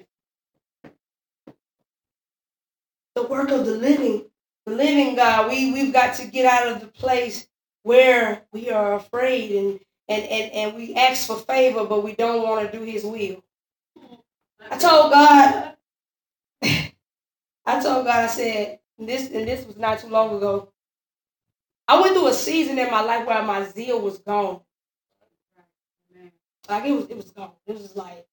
the 3.15 3.23
work 3.23 3.51
of 3.51 3.65
the 3.65 3.75
living 3.75 4.25
the 4.65 4.73
living 4.73 5.15
God 5.15 5.49
we 5.49 5.71
we've 5.71 5.93
got 5.93 6.15
to 6.15 6.27
get 6.27 6.45
out 6.45 6.71
of 6.71 6.81
the 6.81 6.87
place 6.87 7.47
where 7.83 8.43
we 8.51 8.69
are 8.69 8.95
afraid 8.95 9.51
and 9.51 9.79
and, 10.07 10.23
and, 10.23 10.51
and 10.51 10.75
we 10.75 10.93
ask 10.93 11.25
for 11.25 11.37
favor, 11.37 11.85
but 11.85 12.03
we 12.03 12.13
don't 12.13 12.43
want 12.43 12.69
to 12.69 12.77
do 12.77 12.83
his 12.83 13.05
will. 13.05 13.41
I 14.69 14.77
told 14.77 15.11
God, 15.11 15.75
I 16.61 17.81
told 17.81 18.05
God, 18.05 18.07
I 18.07 18.27
said, 18.27 18.79
this 18.99 19.31
and 19.31 19.47
this 19.47 19.65
was 19.65 19.77
not 19.77 19.99
too 19.99 20.09
long 20.09 20.35
ago. 20.35 20.69
I 21.87 21.99
went 21.99 22.13
through 22.13 22.27
a 22.27 22.33
season 22.33 22.77
in 22.77 22.91
my 22.91 23.01
life 23.01 23.25
where 23.25 23.41
my 23.43 23.63
zeal 23.63 24.01
was 24.01 24.19
gone. 24.19 24.61
Like 26.69 26.85
it 26.85 26.91
was 26.91 27.05
it 27.07 27.17
was 27.17 27.31
gone. 27.31 27.51
It 27.65 27.73
was 27.73 27.95
like, 27.95 28.27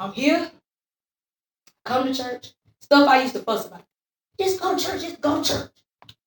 I'm 0.00 0.12
here, 0.12 0.50
come 1.84 2.06
to 2.06 2.14
church. 2.14 2.52
Stuff 2.80 3.08
I 3.08 3.22
used 3.22 3.34
to 3.34 3.40
fuss 3.40 3.66
about. 3.66 3.84
Just 4.38 4.60
go 4.60 4.76
to 4.76 4.84
church, 4.84 5.00
just 5.02 5.20
go 5.20 5.42
to 5.42 5.48
church. 5.48 5.70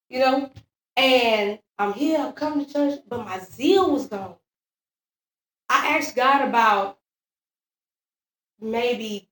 You 0.10 0.20
know? 0.20 0.52
And 0.98 1.60
I'm 1.78 1.94
here, 1.94 2.20
I'm 2.20 2.34
coming 2.34 2.66
to 2.66 2.74
church, 2.74 3.00
but 3.08 3.26
my 3.26 3.40
zeal 3.40 3.92
was 3.92 4.08
gone. 4.08 4.36
I 5.70 5.98
asked 5.98 6.16
God 6.16 6.48
about 6.48 7.00
maybe 8.60 9.30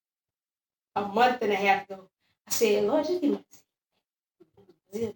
a 0.96 1.02
month 1.02 1.42
and 1.42 1.52
a 1.52 1.56
half 1.56 1.90
ago. 1.90 2.10
I 2.48 2.52
said, 2.52 2.86
Lord, 2.86 3.06
just 3.06 3.22
give 3.22 3.32
me 3.32 3.46
zeal. 4.94 5.16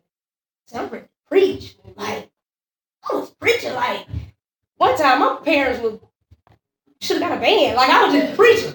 So 0.67 0.79
I'm 0.79 0.89
ready 0.89 1.05
to 1.05 1.09
preach. 1.27 1.75
Like, 1.95 2.29
I 3.09 3.15
was 3.15 3.31
preaching 3.31 3.73
like 3.73 4.07
one 4.77 4.97
time 4.97 5.19
my 5.19 5.39
parents 5.43 5.81
would 5.81 5.99
should 6.99 7.21
have 7.21 7.29
got 7.29 7.37
a 7.37 7.41
band. 7.41 7.75
Like 7.75 7.89
I 7.89 8.05
was 8.05 8.13
just 8.13 8.37
preaching. 8.37 8.73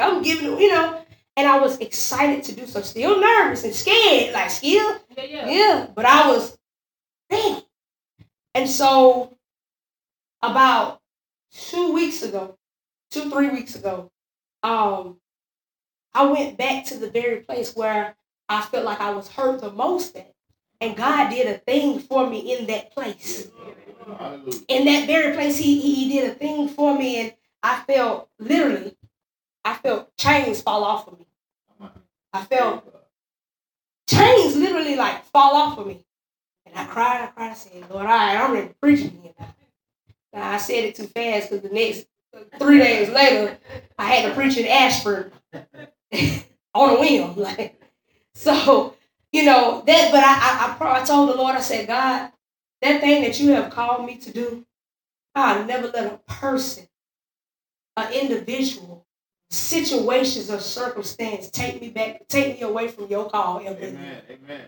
I'm 0.00 0.22
giving 0.22 0.58
you 0.58 0.70
know, 0.70 1.01
and 1.36 1.46
I 1.46 1.58
was 1.58 1.78
excited 1.78 2.44
to 2.44 2.52
do 2.52 2.66
so. 2.66 2.82
Still 2.82 3.20
nervous 3.20 3.64
and 3.64 3.74
scared, 3.74 4.34
like 4.34 4.50
still, 4.50 4.98
Yeah, 5.16 5.24
yeah. 5.24 5.48
Yeah, 5.48 5.86
but 5.94 6.04
I 6.04 6.28
was 6.28 6.56
ready. 7.30 7.64
And 8.54 8.68
so 8.68 9.36
about 10.42 11.00
two 11.52 11.92
weeks 11.92 12.22
ago, 12.22 12.58
two, 13.10 13.30
three 13.30 13.48
weeks 13.48 13.74
ago, 13.74 14.10
um, 14.62 15.18
I 16.14 16.26
went 16.26 16.58
back 16.58 16.84
to 16.86 16.98
the 16.98 17.10
very 17.10 17.40
place 17.40 17.74
where 17.74 18.16
I 18.48 18.62
felt 18.62 18.84
like 18.84 19.00
I 19.00 19.10
was 19.10 19.28
hurt 19.28 19.60
the 19.60 19.70
most 19.70 20.16
at. 20.16 20.32
And 20.80 20.96
God 20.96 21.30
did 21.30 21.46
a 21.46 21.58
thing 21.58 22.00
for 22.00 22.28
me 22.28 22.58
in 22.58 22.66
that 22.66 22.92
place. 22.92 23.48
Hallelujah. 24.18 24.60
In 24.68 24.84
that 24.86 25.06
very 25.06 25.34
place, 25.34 25.56
he, 25.56 25.80
he, 25.80 25.94
he 25.94 26.20
did 26.20 26.30
a 26.30 26.34
thing 26.34 26.68
for 26.68 26.98
me, 26.98 27.20
and 27.20 27.34
I 27.62 27.82
felt 27.86 28.28
literally, 28.40 28.96
I 29.64 29.74
felt 29.74 30.16
chains 30.16 30.60
fall 30.62 30.84
off 30.84 31.08
of 31.08 31.18
me. 31.18 31.26
I 32.32 32.44
felt 32.44 32.84
chains 34.08 34.56
literally 34.56 34.96
like 34.96 35.24
fall 35.26 35.54
off 35.54 35.78
of 35.78 35.86
me. 35.86 36.04
And 36.66 36.76
I 36.76 36.86
cried, 36.86 37.22
I 37.22 37.26
cried, 37.26 37.50
I 37.50 37.54
said, 37.54 37.90
Lord, 37.90 38.06
all 38.06 38.12
right, 38.12 38.36
I'm 38.36 38.52
ready 38.52 38.68
to 38.68 38.74
preach 38.74 39.00
again. 39.00 39.34
Now, 40.32 40.52
I 40.52 40.56
said 40.56 40.84
it 40.84 40.94
too 40.94 41.06
fast 41.06 41.50
because 41.50 41.68
the 41.68 41.74
next 41.74 42.06
three 42.58 42.78
days 42.78 43.10
later, 43.10 43.58
I 43.98 44.04
had 44.06 44.28
to 44.28 44.34
preach 44.34 44.56
in 44.56 44.66
Ashford 44.66 45.32
on 46.74 46.96
a 46.96 47.00
whim. 47.00 47.34
Like, 47.36 47.78
so, 48.34 48.94
you 49.30 49.44
know, 49.44 49.82
that, 49.86 50.10
but 50.10 50.24
I, 50.24 50.32
I, 50.32 50.96
I, 50.96 51.02
I 51.02 51.04
told 51.04 51.28
the 51.28 51.34
Lord, 51.36 51.54
I 51.54 51.60
said, 51.60 51.86
God, 51.86 52.30
that 52.80 53.00
thing 53.00 53.22
that 53.22 53.38
you 53.38 53.50
have 53.50 53.70
called 53.70 54.06
me 54.06 54.16
to 54.18 54.32
do, 54.32 54.64
I'll 55.34 55.64
never 55.66 55.88
let 55.88 56.12
a 56.12 56.32
person, 56.32 56.88
an 57.96 58.12
individual, 58.12 59.06
situations 59.52 60.50
or 60.50 60.58
circumstance 60.58 61.50
take 61.50 61.80
me 61.80 61.90
back, 61.90 62.26
take 62.28 62.58
me 62.58 62.62
away 62.62 62.88
from 62.88 63.06
your 63.08 63.28
call 63.28 63.60
ever 63.60 63.76
again. 63.76 63.96
Amen. 63.96 64.22
Amen. 64.30 64.66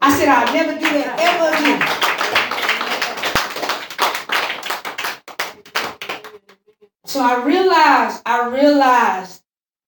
I 0.00 0.16
said 0.16 0.28
I'll 0.28 0.54
never 0.54 0.74
do 0.74 0.80
that 0.80 1.18
ever 1.18 1.48
again. 1.58 2.12
So 7.04 7.20
I 7.20 7.44
realized, 7.44 8.22
I 8.24 8.46
realized 8.48 9.42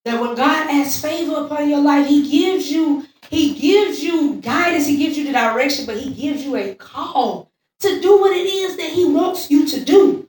that 0.05 0.21
when 0.21 0.35
God 0.35 0.69
asks 0.69 1.01
favor 1.01 1.47
upon 1.47 1.71
your 1.71 1.81
life, 1.81 2.07
He 2.09 2.29
gives 2.29 2.71
you, 2.71 3.07
He 3.31 3.55
gives 3.55 4.03
you 4.03 4.41
guidance, 4.41 4.87
He 4.87 4.97
gives 4.97 5.17
you 5.17 5.25
the 5.25 5.33
direction, 5.33 5.87
but 5.87 5.97
He 5.97 6.13
gives 6.13 6.45
you 6.45 6.57
a 6.57 6.75
call 6.75 7.51
to 7.81 8.01
do 8.01 8.21
what 8.21 8.37
it 8.37 8.47
is 8.47 8.77
that 8.77 8.91
He 8.91 9.07
wants 9.07 9.51
you 9.51 9.67
to 9.69 9.85
do. 9.85 10.29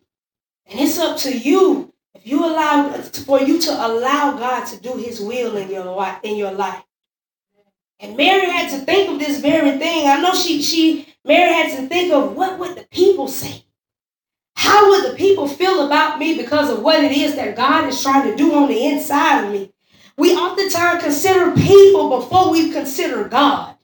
And 0.67 0.79
it's 0.79 0.99
up 0.99 1.17
to 1.17 1.37
you 1.37 1.84
you 2.25 2.43
allow 2.43 2.91
for 2.91 3.39
you 3.39 3.61
to 3.61 3.71
allow 3.71 4.35
God 4.35 4.65
to 4.65 4.79
do 4.81 4.97
His 4.97 5.21
will 5.21 5.55
in 5.57 5.69
your 5.69 5.85
life 5.85 6.19
in 6.23 6.35
your 6.37 6.51
life. 6.51 6.83
And 7.99 8.17
Mary 8.17 8.49
had 8.49 8.69
to 8.71 8.83
think 8.83 9.11
of 9.11 9.19
this 9.19 9.39
very 9.39 9.77
thing. 9.77 10.07
I 10.07 10.19
know 10.19 10.33
she 10.33 10.61
she 10.63 11.07
Mary 11.23 11.53
had 11.53 11.77
to 11.77 11.87
think 11.87 12.11
of 12.11 12.35
what 12.35 12.57
would 12.57 12.77
the 12.77 12.87
people 12.89 13.27
say? 13.27 13.63
How 14.55 14.89
would 14.89 15.11
the 15.11 15.15
people 15.15 15.47
feel 15.47 15.85
about 15.85 16.17
me 16.17 16.35
because 16.35 16.71
of 16.71 16.81
what 16.81 17.03
it 17.03 17.11
is 17.11 17.35
that 17.35 17.55
God 17.55 17.87
is 17.87 18.01
trying 18.01 18.29
to 18.31 18.35
do 18.35 18.55
on 18.55 18.69
the 18.69 18.85
inside 18.85 19.43
of 19.45 19.51
me? 19.51 19.71
We 20.17 20.33
oftentimes 20.33 21.03
consider 21.03 21.51
people 21.51 22.09
before 22.09 22.51
we 22.51 22.71
consider 22.71 23.27
God. 23.27 23.75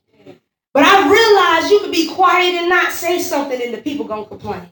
But 0.74 0.84
I 0.84 1.12
realized 1.12 1.72
you 1.72 1.80
could 1.82 1.92
be 1.92 2.10
quiet 2.10 2.56
and 2.56 2.70
not 2.70 2.92
say 2.92 3.20
something 3.20 3.62
and 3.62 3.74
the 3.74 3.82
people 3.82 4.06
gonna 4.06 4.26
complain. 4.26 4.72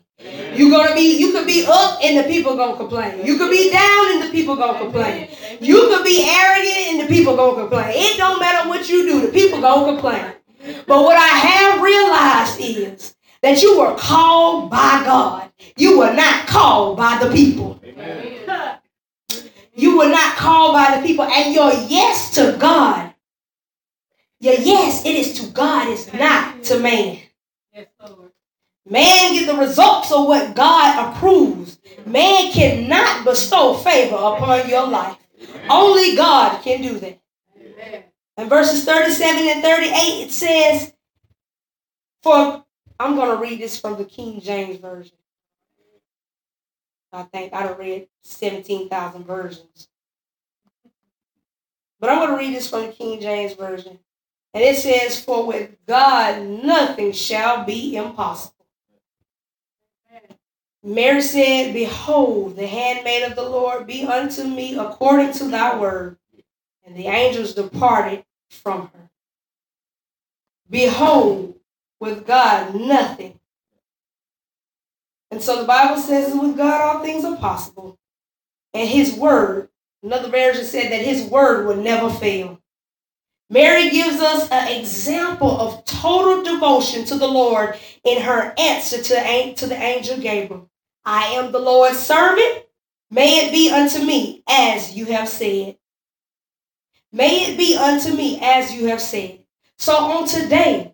You're 0.55 0.71
gonna 0.71 0.93
be, 0.95 1.17
you 1.17 1.32
could 1.32 1.47
be 1.47 1.65
up 1.67 1.99
and 2.03 2.17
the 2.17 2.23
people 2.23 2.55
gonna 2.55 2.75
complain. 2.75 3.25
You 3.25 3.38
could 3.38 3.49
be 3.49 3.71
down 3.71 4.12
and 4.13 4.23
the 4.23 4.32
people 4.32 4.55
gonna 4.55 4.77
complain. 4.77 5.29
You 5.62 5.88
could 5.88 6.03
be 6.03 6.27
arrogant 6.27 6.88
and 6.89 7.01
the 7.01 7.08
people 7.08 7.36
gonna 7.36 7.62
complain. 7.62 7.91
It 7.95 8.17
don't 8.17 8.39
matter 8.39 8.67
what 8.67 8.89
you 8.89 9.03
do, 9.03 9.25
the 9.25 9.32
people 9.32 9.62
gonna 9.62 9.93
complain. 9.93 10.34
But 10.88 11.03
what 11.03 11.15
I 11.15 11.27
have 11.27 11.82
realized 11.82 12.60
is 12.60 13.15
that 13.41 13.62
you 13.62 13.79
were 13.79 13.95
called 13.95 14.69
by 14.69 15.01
God. 15.05 15.51
You 15.77 15.99
were 15.99 16.13
not 16.13 16.47
called 16.47 16.97
by 16.97 17.17
the 17.23 17.32
people. 17.32 17.79
Amen. 17.84 18.79
You 19.73 19.97
were 19.97 20.10
not 20.10 20.36
called 20.36 20.73
by 20.73 20.97
the 20.97 21.08
people. 21.08 21.25
And 21.25 21.55
your 21.55 21.71
yes 21.88 22.34
to 22.36 22.58
God, 22.60 23.13
your 24.41 24.55
yes, 24.55 25.05
it 25.05 25.15
is 25.15 25.39
to 25.39 25.51
God, 25.51 25.88
it's 25.88 26.12
not 26.13 26.63
to 26.65 26.79
man. 26.79 27.19
Man 28.89 29.34
get 29.34 29.45
the 29.45 29.56
results 29.56 30.12
of 30.12 30.25
what 30.25 30.56
God 30.56 31.15
approves. 31.15 31.80
Man 32.06 32.52
cannot 32.52 33.23
bestow 33.23 33.75
favor 33.75 34.15
upon 34.15 34.67
your 34.67 34.88
life. 34.88 35.17
Only 35.69 36.15
God 36.15 36.62
can 36.63 36.82
do 36.82 36.97
that. 36.99 37.19
In 38.38 38.49
verses 38.49 38.84
37 38.86 39.47
and 39.47 39.62
38, 39.62 39.91
it 39.91 40.32
says, 40.32 40.93
For 42.23 42.65
I'm 42.99 43.15
going 43.15 43.30
to 43.30 43.41
read 43.41 43.60
this 43.60 43.80
from 43.80 43.97
the 43.97 44.06
King 44.06 44.41
James 44.41 44.78
Version. 44.78 45.17
I 47.12 47.23
think 47.23 47.54
I'd 47.54 47.67
have 47.67 47.80
read 47.80 48.08
17,000 48.23 49.25
versions. 49.25 49.88
But 51.99 52.10
I'm 52.10 52.19
going 52.19 52.30
to 52.30 52.38
read 52.38 52.56
this 52.56 52.69
from 52.69 52.88
the 52.88 52.91
King 52.91 53.19
James 53.19 53.54
Version. 53.54 53.99
And 54.54 54.63
it 54.63 54.78
says, 54.78 55.23
For 55.23 55.45
with 55.45 55.75
God 55.86 56.41
nothing 56.41 57.12
shall 57.12 57.65
be 57.65 57.95
impossible. 57.95 58.59
Mary 60.84 61.22
said, 61.22 61.74
Behold, 61.74 62.56
the 62.56 62.68
handmaid 62.68 63.24
of 63.24 63.36
the 63.36 63.48
Lord 63.48 63.86
be 63.86 64.04
unto 64.06 64.44
me 64.46 64.78
according 64.78 65.34
to 65.34 65.46
thy 65.46 65.78
word. 65.78 66.18
And 66.86 66.96
the 66.96 67.08
angels 67.08 67.54
departed 67.54 68.24
from 68.50 68.89
her. 68.94 69.10
Behold, 70.70 71.56
with 72.00 72.26
God 72.26 72.76
nothing. 72.76 73.39
And 75.32 75.42
so 75.42 75.60
the 75.60 75.68
Bible 75.68 76.02
says, 76.02 76.34
with 76.34 76.58
God 76.58 76.82
all 76.82 77.04
things 77.04 77.26
are 77.26 77.36
possible. 77.36 77.98
And 78.74 78.88
his 78.88 79.13
word, 79.13 79.70
another 80.02 80.30
version 80.30 80.63
said 80.63 80.92
that 80.92 81.06
his 81.06 81.24
word 81.24 81.68
will 81.68 81.76
never 81.76 82.10
fail. 82.10 82.60
Mary 83.50 83.89
gives 83.89 84.20
us 84.22 84.50
an 84.52 84.80
example 84.80 85.60
of 85.60 85.84
total 85.86 86.44
devotion 86.44 87.04
to 87.06 87.15
the 87.15 87.28
Lord 87.28 87.78
in 88.04 88.22
her 88.22 88.54
answer 88.58 89.02
to, 89.02 89.56
to 89.56 89.68
the 89.68 89.76
angel 89.76 90.18
Gabriel. 90.18 90.68
I 91.05 91.25
am 91.33 91.51
the 91.51 91.59
Lord's 91.59 91.99
servant. 91.99 92.65
May 93.12 93.45
it 93.45 93.51
be 93.51 93.71
unto 93.71 94.03
me 94.05 94.43
as 94.47 94.95
you 94.95 95.05
have 95.05 95.27
said. 95.27 95.77
May 97.12 97.51
it 97.51 97.57
be 97.57 97.75
unto 97.75 98.13
me 98.13 98.39
as 98.41 98.73
you 98.73 98.88
have 98.88 99.01
said. 99.01 99.39
So 99.77 99.95
on 99.95 100.27
today, 100.27 100.93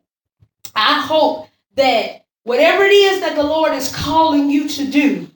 I 0.75 1.01
hope 1.01 1.49
that 1.75 2.25
whatever 2.43 2.83
it 2.83 2.93
is 2.93 3.19
that 3.21 3.35
the 3.35 3.43
Lord 3.43 3.73
is 3.73 3.93
calling 3.93 4.49
you 4.49 4.69
to 4.69 4.89
do, 4.89 5.29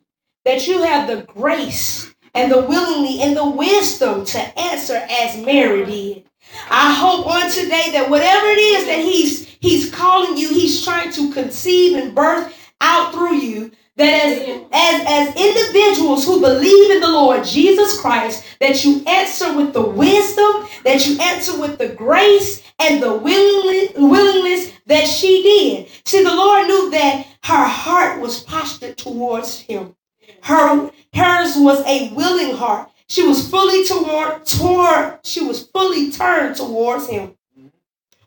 that 0.45 0.67
you 0.67 0.84
have 0.84 1.08
the 1.08 1.23
grace 1.23 2.13
and 2.34 2.51
the 2.51 2.62
willingly 2.62 3.21
and 3.21 3.36
the 3.36 3.49
wisdom 3.49 4.23
to 4.23 4.39
answer 4.60 4.95
as 5.10 5.43
Mary 5.43 5.86
did. 5.86 6.23
I 6.69 6.93
hope 6.93 7.27
on 7.27 7.51
today 7.51 7.91
that 7.91 8.10
whatever 8.10 8.47
it 8.47 8.60
is 8.60 8.86
that 8.86 8.99
he's 8.99 9.47
he's 9.60 9.91
calling 9.93 10.38
you, 10.38 10.49
he's 10.49 10.84
trying 10.84 11.12
to 11.13 11.34
conceive 11.34 11.97
and 11.97 12.15
birth 12.15 12.55
out 12.89 13.13
through 13.13 13.36
you, 13.36 13.71
that 13.95 14.25
as, 14.25 14.67
as, 14.71 15.06
as 15.06 15.36
individuals 15.36 16.25
who 16.25 16.41
believe 16.41 16.91
in 16.91 17.02
the 17.02 17.12
Lord 17.12 17.43
Jesus 17.43 17.99
Christ, 17.99 18.45
that 18.60 18.84
you 18.84 19.04
answer 19.06 19.56
with 19.56 19.73
the 19.73 19.82
wisdom, 19.82 20.67
that 20.84 21.06
you 21.06 21.19
answer 21.19 21.60
with 21.60 21.78
the 21.78 21.89
grace 21.89 22.63
and 22.80 23.04
the 23.04 23.15
willingness, 23.15 24.71
that 24.88 25.06
she 25.06 25.43
did. 25.43 25.89
See, 26.06 26.23
the 26.23 26.36
Lord 26.36 26.67
knew 26.67 26.89
that 26.91 27.28
her 27.43 27.65
heart 27.65 28.19
was 28.19 28.41
postured 28.41 28.97
towards 28.97 29.60
him. 29.60 29.95
Her 30.41 30.89
hers 31.13 31.56
was 31.58 31.86
a 31.86 32.12
willing 32.13 32.56
heart. 32.56 32.89
She 33.08 33.28
was 33.28 33.47
fully 33.49 33.86
toward, 33.86 34.45
toward 34.45 35.19
she 35.23 35.41
was 35.41 35.67
fully 35.67 36.12
turned 36.12 36.56
towards 36.56 37.08
him. 37.08 37.36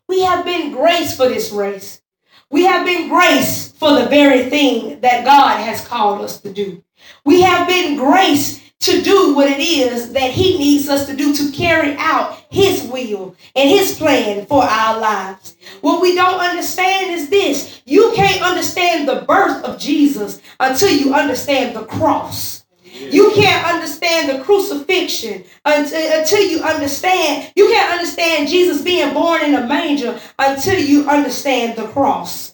We 0.06 0.22
have 0.22 0.44
been 0.44 0.72
graced 0.72 1.16
for 1.16 1.28
this 1.28 1.50
race. 1.50 2.02
We 2.50 2.64
have 2.64 2.84
been 2.84 3.08
graced 3.08 3.71
for 3.82 3.98
the 3.98 4.06
very 4.06 4.48
thing 4.48 5.00
that 5.00 5.24
God 5.24 5.58
has 5.58 5.84
called 5.84 6.20
us 6.20 6.40
to 6.42 6.52
do. 6.52 6.84
We 7.24 7.42
have 7.42 7.66
been 7.66 7.96
graced 7.96 8.62
to 8.82 9.02
do 9.02 9.34
what 9.34 9.50
it 9.50 9.58
is 9.58 10.12
that 10.12 10.30
He 10.30 10.56
needs 10.56 10.88
us 10.88 11.04
to 11.06 11.16
do 11.16 11.34
to 11.34 11.50
carry 11.50 11.96
out 11.98 12.44
His 12.48 12.84
will 12.84 13.34
and 13.56 13.68
His 13.68 13.98
plan 13.98 14.46
for 14.46 14.62
our 14.62 15.00
lives. 15.00 15.56
What 15.80 16.00
we 16.00 16.14
don't 16.14 16.38
understand 16.38 17.10
is 17.10 17.28
this 17.28 17.82
you 17.84 18.12
can't 18.14 18.40
understand 18.40 19.08
the 19.08 19.24
birth 19.26 19.64
of 19.64 19.80
Jesus 19.80 20.40
until 20.60 20.96
you 20.96 21.12
understand 21.12 21.74
the 21.74 21.84
cross. 21.84 22.64
You 22.84 23.32
can't 23.34 23.66
understand 23.66 24.28
the 24.28 24.44
crucifixion 24.44 25.42
until, 25.64 26.20
until 26.20 26.46
you 26.46 26.62
understand. 26.62 27.52
You 27.56 27.66
can't 27.66 27.90
understand 27.90 28.46
Jesus 28.46 28.80
being 28.80 29.12
born 29.12 29.42
in 29.42 29.56
a 29.56 29.66
manger 29.66 30.20
until 30.38 30.78
you 30.78 31.08
understand 31.08 31.76
the 31.76 31.88
cross. 31.88 32.51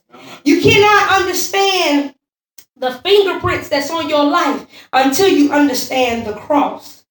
You 0.49 0.63
cannot 0.63 1.21
understand 1.21 2.15
the 2.75 2.93
fingerprints 3.05 3.69
that's 3.69 3.91
on 3.91 4.09
your 4.09 4.25
life 4.25 4.67
until 4.95 5.29
you 5.29 5.53
understand 5.53 6.27
the 6.27 6.33
cross. 6.33 7.05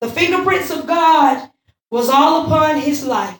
The 0.00 0.08
fingerprints 0.08 0.68
of 0.72 0.88
God 0.88 1.48
was 1.92 2.08
all 2.08 2.44
upon 2.44 2.80
his 2.80 3.04
life. 3.04 3.38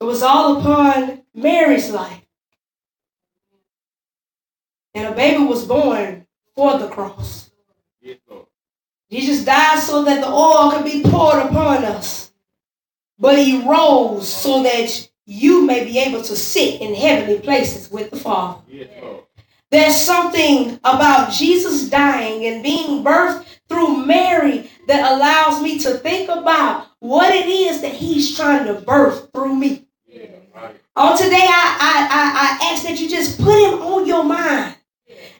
It 0.00 0.04
was 0.04 0.24
all 0.24 0.58
upon 0.58 1.22
Mary's 1.32 1.92
life. 1.92 2.24
And 4.94 5.06
a 5.06 5.14
baby 5.14 5.44
was 5.44 5.64
born 5.64 6.26
for 6.56 6.76
the 6.76 6.88
cross. 6.88 7.52
Jesus 9.12 9.44
died 9.44 9.78
so 9.78 10.02
that 10.02 10.22
the 10.22 10.28
oil 10.28 10.72
could 10.72 10.84
be 10.84 11.04
poured 11.04 11.46
upon 11.46 11.84
us. 11.84 12.32
But 13.16 13.38
he 13.38 13.62
rose 13.62 14.26
so 14.26 14.64
that 14.64 15.07
you 15.28 15.66
may 15.66 15.84
be 15.84 15.98
able 15.98 16.22
to 16.22 16.34
sit 16.34 16.80
in 16.80 16.94
heavenly 16.94 17.38
places 17.38 17.90
with 17.90 18.10
the 18.10 18.16
Father. 18.16 18.62
There's 19.70 19.94
something 19.94 20.80
about 20.84 21.30
Jesus 21.30 21.90
dying 21.90 22.46
and 22.46 22.62
being 22.62 23.04
birthed 23.04 23.44
through 23.68 24.06
Mary 24.06 24.70
that 24.86 25.12
allows 25.12 25.62
me 25.62 25.78
to 25.80 25.98
think 25.98 26.30
about 26.30 26.86
what 27.00 27.34
it 27.34 27.46
is 27.46 27.82
that 27.82 27.92
he's 27.92 28.34
trying 28.34 28.64
to 28.68 28.80
birth 28.80 29.28
through 29.34 29.54
me. 29.54 29.86
On 30.96 31.16
today, 31.16 31.36
I, 31.36 31.76
I, 31.78 32.08
I, 32.10 32.68
I 32.68 32.72
ask 32.72 32.84
that 32.84 32.98
you 32.98 33.10
just 33.10 33.38
put 33.38 33.62
him 33.62 33.82
on 33.82 34.06
your 34.06 34.24
mind. 34.24 34.76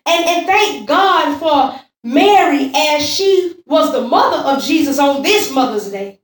And, 0.04 0.24
and 0.26 0.46
thank 0.46 0.86
God 0.86 1.38
for 1.38 1.80
Mary 2.04 2.72
as 2.74 3.04
she 3.04 3.56
was 3.66 3.92
the 3.92 4.02
mother 4.02 4.48
of 4.48 4.62
Jesus 4.62 4.98
on 4.98 5.22
this 5.22 5.50
Mother's 5.52 5.90
Day. 5.90 6.20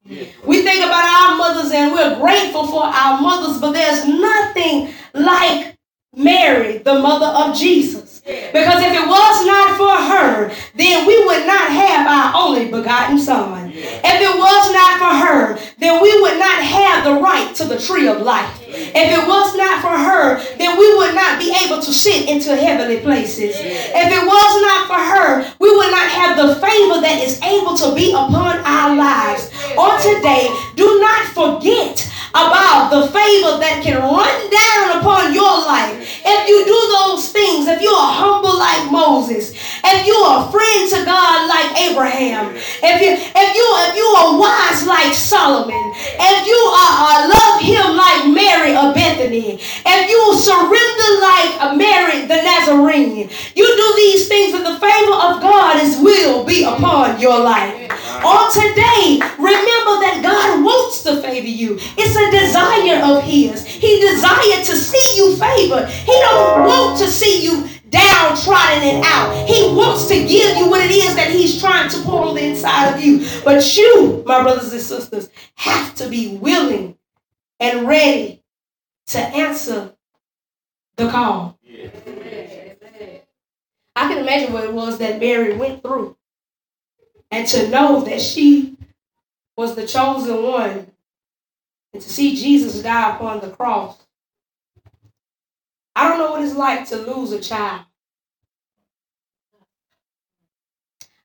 We 0.46 0.62
think 0.62 0.84
about 0.84 1.04
our 1.04 1.36
mothers 1.36 1.72
and 1.72 1.92
we're 1.92 2.18
grateful 2.18 2.66
for 2.66 2.84
our 2.84 3.20
mothers, 3.20 3.60
but 3.60 3.72
there's 3.72 4.06
nothing 4.06 4.94
like 5.12 5.76
Mary, 6.16 6.78
the 6.78 6.98
mother 7.00 7.26
of 7.26 7.56
Jesus. 7.56 8.03
Because 8.24 8.80
if 8.80 8.92
it 8.94 9.06
was 9.06 9.46
not 9.46 9.76
for 9.76 9.96
her, 10.00 10.54
then 10.74 11.06
we 11.06 11.24
would 11.26 11.46
not 11.46 11.68
have 11.68 12.06
our 12.06 12.42
only 12.42 12.70
begotten 12.70 13.18
son. 13.18 13.70
If 13.74 14.20
it 14.20 14.38
was 14.38 14.72
not 14.72 14.98
for 14.98 15.26
her, 15.26 15.58
then 15.78 16.02
we 16.02 16.22
would 16.22 16.38
not 16.38 16.62
have 16.62 17.04
the 17.04 17.20
right 17.20 17.54
to 17.56 17.64
the 17.64 17.78
tree 17.78 18.08
of 18.08 18.22
life. 18.22 18.62
If 18.66 18.96
it 18.96 19.28
was 19.28 19.54
not 19.56 19.82
for 19.82 19.92
her, 19.92 20.42
then 20.56 20.78
we 20.78 20.96
would 20.96 21.14
not 21.14 21.38
be 21.38 21.54
able 21.66 21.82
to 21.82 21.92
sit 21.92 22.28
into 22.28 22.56
heavenly 22.56 23.00
places. 23.00 23.56
If 23.58 24.08
it 24.12 24.26
was 24.26 24.62
not 24.62 24.88
for 24.88 25.04
her, 25.04 25.54
we 25.60 25.76
would 25.76 25.90
not 25.90 26.08
have 26.08 26.36
the 26.38 26.54
favor 26.54 27.00
that 27.02 27.20
is 27.22 27.42
able 27.42 27.76
to 27.76 27.94
be 27.94 28.12
upon 28.12 28.58
our 28.64 28.96
lives. 28.96 29.50
On 29.76 30.00
today, 30.00 30.48
do 30.76 30.98
not 30.98 31.26
forget 31.36 32.10
about 32.34 32.90
the 32.90 33.06
favor 33.14 33.62
that 33.62 33.78
can 33.78 34.02
run 34.02 34.38
down 34.50 34.98
upon 34.98 35.30
your 35.30 35.54
life. 35.62 35.94
If 36.26 36.40
you 36.50 36.66
do 36.66 36.78
those 36.98 37.30
things, 37.30 37.70
if 37.70 37.78
you 37.78 37.94
are 37.94 38.10
humble 38.10 38.58
like 38.58 38.90
Moses, 38.90 39.54
if 39.86 40.02
you 40.02 40.14
are 40.26 40.42
a 40.42 40.50
friend 40.50 40.82
to 40.90 41.00
God 41.06 41.46
like 41.46 41.70
Abraham, 41.78 42.50
if 42.58 42.96
you 42.98 43.14
if 43.14 43.48
you 43.54 43.66
if 43.86 43.94
you 43.94 44.08
are 44.18 44.34
wise 44.34 44.82
like 44.82 45.14
Solomon, 45.14 45.78
if 45.94 46.38
you 46.42 46.58
are 46.74 46.94
uh, 47.06 47.18
love 47.30 47.56
him 47.62 47.86
like 47.94 48.26
Mary 48.34 48.74
or 48.74 48.90
Bethany, 48.90 49.62
surrender 50.44 51.10
like 51.24 51.76
Mary 51.76 52.26
the 52.26 52.36
Nazarene, 52.36 53.30
you 53.56 53.66
do 53.66 53.92
these 53.96 54.28
things 54.28 54.54
and 54.54 54.66
the 54.66 54.78
favor 54.78 55.16
of 55.16 55.40
God 55.40 55.82
is 55.82 55.98
will 55.98 56.44
be 56.44 56.64
upon 56.64 57.18
your 57.18 57.40
life. 57.40 57.90
On 58.24 58.52
today, 58.52 59.20
remember 59.38 59.94
that 60.04 60.20
God 60.22 60.64
wants 60.64 61.02
to 61.04 61.20
favor 61.20 61.46
you. 61.46 61.78
It's 61.96 62.16
a 62.16 62.30
desire 62.30 63.02
of 63.04 63.22
His. 63.24 63.66
He 63.66 64.00
desired 64.00 64.64
to 64.64 64.76
see 64.76 65.16
you 65.16 65.36
favored. 65.36 65.88
He 65.88 66.12
don't 66.12 66.66
want 66.66 66.98
to 67.00 67.08
see 67.08 67.44
you 67.44 67.68
downtrodden 67.90 68.82
and 68.82 69.04
out. 69.04 69.48
He 69.48 69.74
wants 69.74 70.06
to 70.08 70.14
give 70.14 70.56
you 70.56 70.68
what 70.68 70.84
it 70.84 70.90
is 70.90 71.14
that 71.16 71.30
He's 71.30 71.60
trying 71.60 71.90
to 71.90 72.00
pour 72.02 72.24
on 72.24 72.34
the 72.34 72.44
inside 72.44 72.94
of 72.94 73.02
you. 73.02 73.26
But 73.44 73.76
you, 73.76 74.22
my 74.26 74.42
brothers 74.42 74.72
and 74.72 74.80
sisters, 74.82 75.28
have 75.56 75.94
to 75.96 76.08
be 76.08 76.36
willing 76.36 76.96
and 77.60 77.86
ready 77.86 78.42
to 79.08 79.18
answer 79.18 79.93
the 80.96 81.10
call. 81.10 81.58
I 83.96 84.08
can 84.08 84.18
imagine 84.18 84.52
what 84.52 84.64
it 84.64 84.72
was 84.72 84.98
that 84.98 85.20
Mary 85.20 85.56
went 85.56 85.82
through 85.82 86.16
and 87.30 87.46
to 87.48 87.68
know 87.68 88.00
that 88.02 88.20
she 88.20 88.76
was 89.56 89.74
the 89.74 89.86
chosen 89.86 90.42
one 90.42 90.90
and 91.92 92.02
to 92.02 92.08
see 92.08 92.34
Jesus 92.34 92.82
die 92.82 93.14
upon 93.14 93.40
the 93.40 93.50
cross. 93.50 93.98
I 95.96 96.08
don't 96.08 96.18
know 96.18 96.32
what 96.32 96.42
it's 96.42 96.56
like 96.56 96.88
to 96.88 96.96
lose 96.96 97.32
a 97.32 97.40
child. 97.40 97.86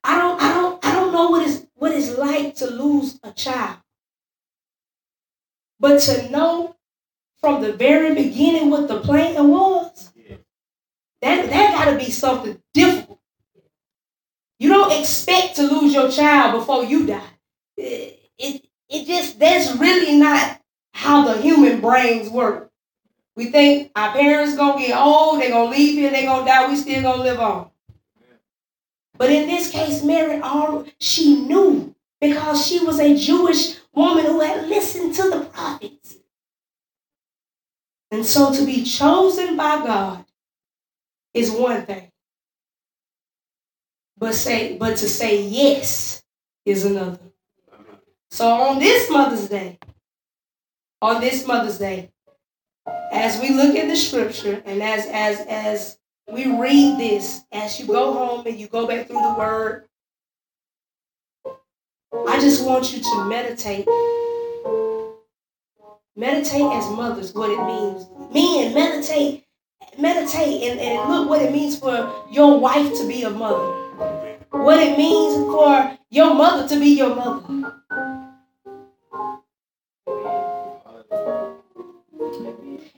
I 0.03 0.17
don't 0.17 0.41
I 0.41 0.53
don't 0.53 0.85
I 0.85 0.93
don't 0.93 1.11
know 1.11 1.29
what 1.29 1.47
it's 1.47 1.65
what 1.75 1.91
it's 1.91 2.17
like 2.17 2.55
to 2.57 2.67
lose 2.67 3.19
a 3.23 3.31
child. 3.31 3.77
But 5.79 6.01
to 6.01 6.29
know 6.29 6.75
from 7.41 7.61
the 7.61 7.73
very 7.73 8.13
beginning 8.13 8.69
what 8.69 8.87
the 8.87 8.99
plan 9.01 9.47
was, 9.49 10.11
that 11.21 11.49
that 11.49 11.73
gotta 11.73 11.97
be 11.97 12.11
something 12.11 12.61
difficult. 12.73 13.19
You 14.59 14.69
don't 14.69 14.99
expect 14.99 15.55
to 15.55 15.63
lose 15.63 15.93
your 15.93 16.11
child 16.11 16.59
before 16.59 16.83
you 16.83 17.05
die. 17.07 17.21
It, 17.77 18.19
it, 18.37 18.65
it 18.89 19.05
just 19.07 19.39
that's 19.39 19.75
really 19.77 20.17
not 20.17 20.61
how 20.93 21.25
the 21.25 21.41
human 21.41 21.79
brains 21.79 22.29
work. 22.29 22.71
We 23.35 23.45
think 23.51 23.91
our 23.95 24.11
parents 24.11 24.57
gonna 24.57 24.85
get 24.85 24.97
old, 24.97 25.41
they 25.41 25.49
gonna 25.49 25.71
leave 25.71 25.95
here, 25.95 26.11
they 26.11 26.25
gonna 26.25 26.45
die, 26.45 26.67
we 26.67 26.75
still 26.75 27.01
gonna 27.01 27.23
live 27.23 27.39
on. 27.39 27.71
But 29.17 29.31
in 29.31 29.47
this 29.47 29.71
case, 29.71 30.03
Mary, 30.03 30.41
all 30.41 30.85
she 30.99 31.35
knew 31.35 31.95
because 32.19 32.65
she 32.65 32.79
was 32.83 32.99
a 32.99 33.17
Jewish 33.17 33.77
woman 33.93 34.25
who 34.25 34.41
had 34.41 34.67
listened 34.67 35.15
to 35.15 35.29
the 35.29 35.41
prophets. 35.45 36.18
And 38.11 38.25
so 38.25 38.53
to 38.53 38.65
be 38.65 38.83
chosen 38.83 39.55
by 39.55 39.85
God 39.85 40.25
is 41.33 41.51
one 41.51 41.85
thing. 41.85 42.11
But 44.17 44.35
say 44.35 44.77
but 44.77 44.97
to 44.97 45.07
say 45.07 45.43
yes 45.43 46.23
is 46.65 46.85
another. 46.85 47.19
So 48.31 48.47
on 48.47 48.79
this 48.79 49.09
Mother's 49.09 49.47
Day, 49.47 49.79
on 51.01 51.21
this 51.21 51.47
Mother's 51.47 51.77
Day, 51.77 52.11
as 53.11 53.39
we 53.39 53.49
look 53.49 53.75
at 53.75 53.87
the 53.87 53.95
scripture 53.95 54.61
and 54.65 54.83
as 54.83 55.05
as 55.07 55.39
as 55.47 55.99
we 56.31 56.45
read 56.45 56.99
this, 56.99 57.41
as 57.51 57.79
you 57.79 57.87
go 57.87 58.13
home 58.13 58.45
and 58.45 58.59
you 58.59 58.67
go 58.67 58.87
back 58.87 59.07
through 59.07 59.21
the 59.21 59.35
word, 59.37 59.85
I 62.27 62.39
just 62.39 62.65
want 62.65 62.93
you 62.93 63.01
to 63.01 63.25
meditate. 63.25 63.87
Meditate 66.19 66.63
as 66.73 66.89
mothers, 66.89 67.33
what 67.33 67.49
it 67.49 67.65
means. 67.65 68.05
Men, 68.33 68.73
meditate, 68.73 69.45
meditate 69.97 70.69
and, 70.69 70.77
and 70.77 71.09
look 71.09 71.29
what 71.29 71.41
it 71.41 71.49
means 71.49 71.79
for 71.79 72.13
your 72.29 72.59
wife 72.59 72.93
to 72.97 73.07
be 73.07 73.23
a 73.23 73.29
mother. 73.29 73.71
What 74.51 74.79
it 74.79 74.97
means 74.97 75.35
for 75.45 75.97
your 76.09 76.33
mother 76.33 76.67
to 76.67 76.77
be 76.77 76.87
your 76.87 77.15
mother. 77.15 77.73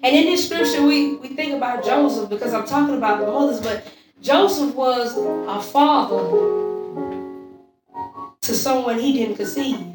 And 0.01 0.15
in 0.15 0.25
this 0.25 0.47
scripture, 0.47 0.83
we, 0.83 1.17
we 1.17 1.27
think 1.27 1.53
about 1.53 1.85
Joseph 1.85 2.27
because 2.27 2.55
I'm 2.55 2.65
talking 2.65 2.97
about 2.97 3.19
the 3.19 3.27
mothers, 3.27 3.61
but 3.61 3.85
Joseph 4.19 4.73
was 4.73 5.15
a 5.15 5.61
father 5.61 6.27
to 8.41 8.55
someone 8.55 8.97
he 8.97 9.13
didn't 9.13 9.35
conceive. 9.35 9.90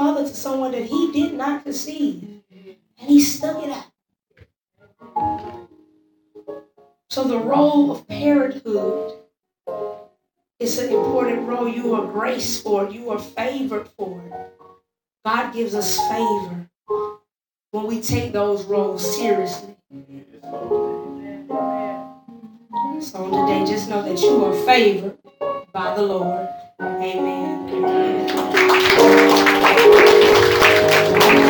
Father 0.00 0.26
to 0.26 0.34
someone 0.34 0.72
that 0.72 0.84
he 0.84 1.12
did 1.12 1.34
not 1.34 1.62
conceive. 1.62 2.42
And 2.50 3.08
he 3.10 3.20
stuck 3.20 3.62
it 3.62 3.70
out. 3.70 3.84
So 7.10 7.24
the 7.24 7.36
role 7.36 7.90
of 7.90 8.08
parenthood 8.08 9.12
is 10.58 10.78
an 10.78 10.94
important 10.94 11.46
role. 11.46 11.68
You 11.68 11.94
are 11.96 12.06
graced 12.06 12.62
for 12.62 12.86
it. 12.86 12.92
You 12.92 13.10
are 13.10 13.18
favored 13.18 13.88
for 13.88 14.22
it. 14.24 14.32
God 15.22 15.52
gives 15.52 15.74
us 15.74 15.98
favor 16.08 16.70
when 17.72 17.86
we 17.86 18.00
take 18.00 18.32
those 18.32 18.64
roles 18.64 19.04
seriously. 19.16 19.76
So 23.00 23.28
today, 23.28 23.66
just 23.66 23.90
know 23.90 24.02
that 24.02 24.18
you 24.22 24.44
are 24.46 24.54
favored 24.64 25.18
by 25.74 25.94
the 25.94 26.02
Lord. 26.02 26.48
Amen. 26.80 27.50
Thank 31.02 31.44
you. 31.44 31.49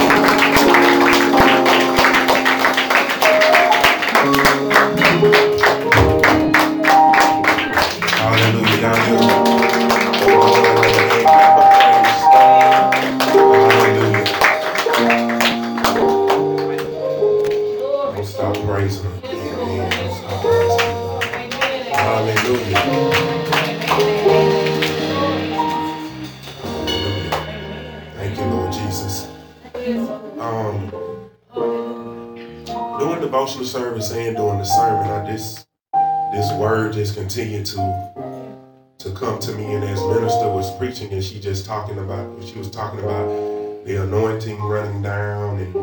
Service 33.80 34.12
and 34.12 34.36
during 34.36 34.58
the 34.58 34.64
sermon, 34.64 35.10
I 35.10 35.24
just 35.24 35.66
this 36.34 36.52
word 36.58 36.92
just 36.92 37.14
continued 37.14 37.64
to 37.64 38.12
to 38.98 39.10
come 39.12 39.38
to 39.38 39.52
me 39.52 39.72
and 39.72 39.82
as 39.82 39.98
minister 40.02 40.50
was 40.50 40.70
preaching 40.76 41.10
and 41.14 41.24
she 41.24 41.40
just 41.40 41.64
talking 41.64 41.98
about 41.98 42.44
she 42.44 42.58
was 42.58 42.70
talking 42.70 43.00
about 43.00 43.26
the 43.86 44.02
anointing 44.02 44.60
running 44.60 45.00
down 45.00 45.56
and 45.60 45.76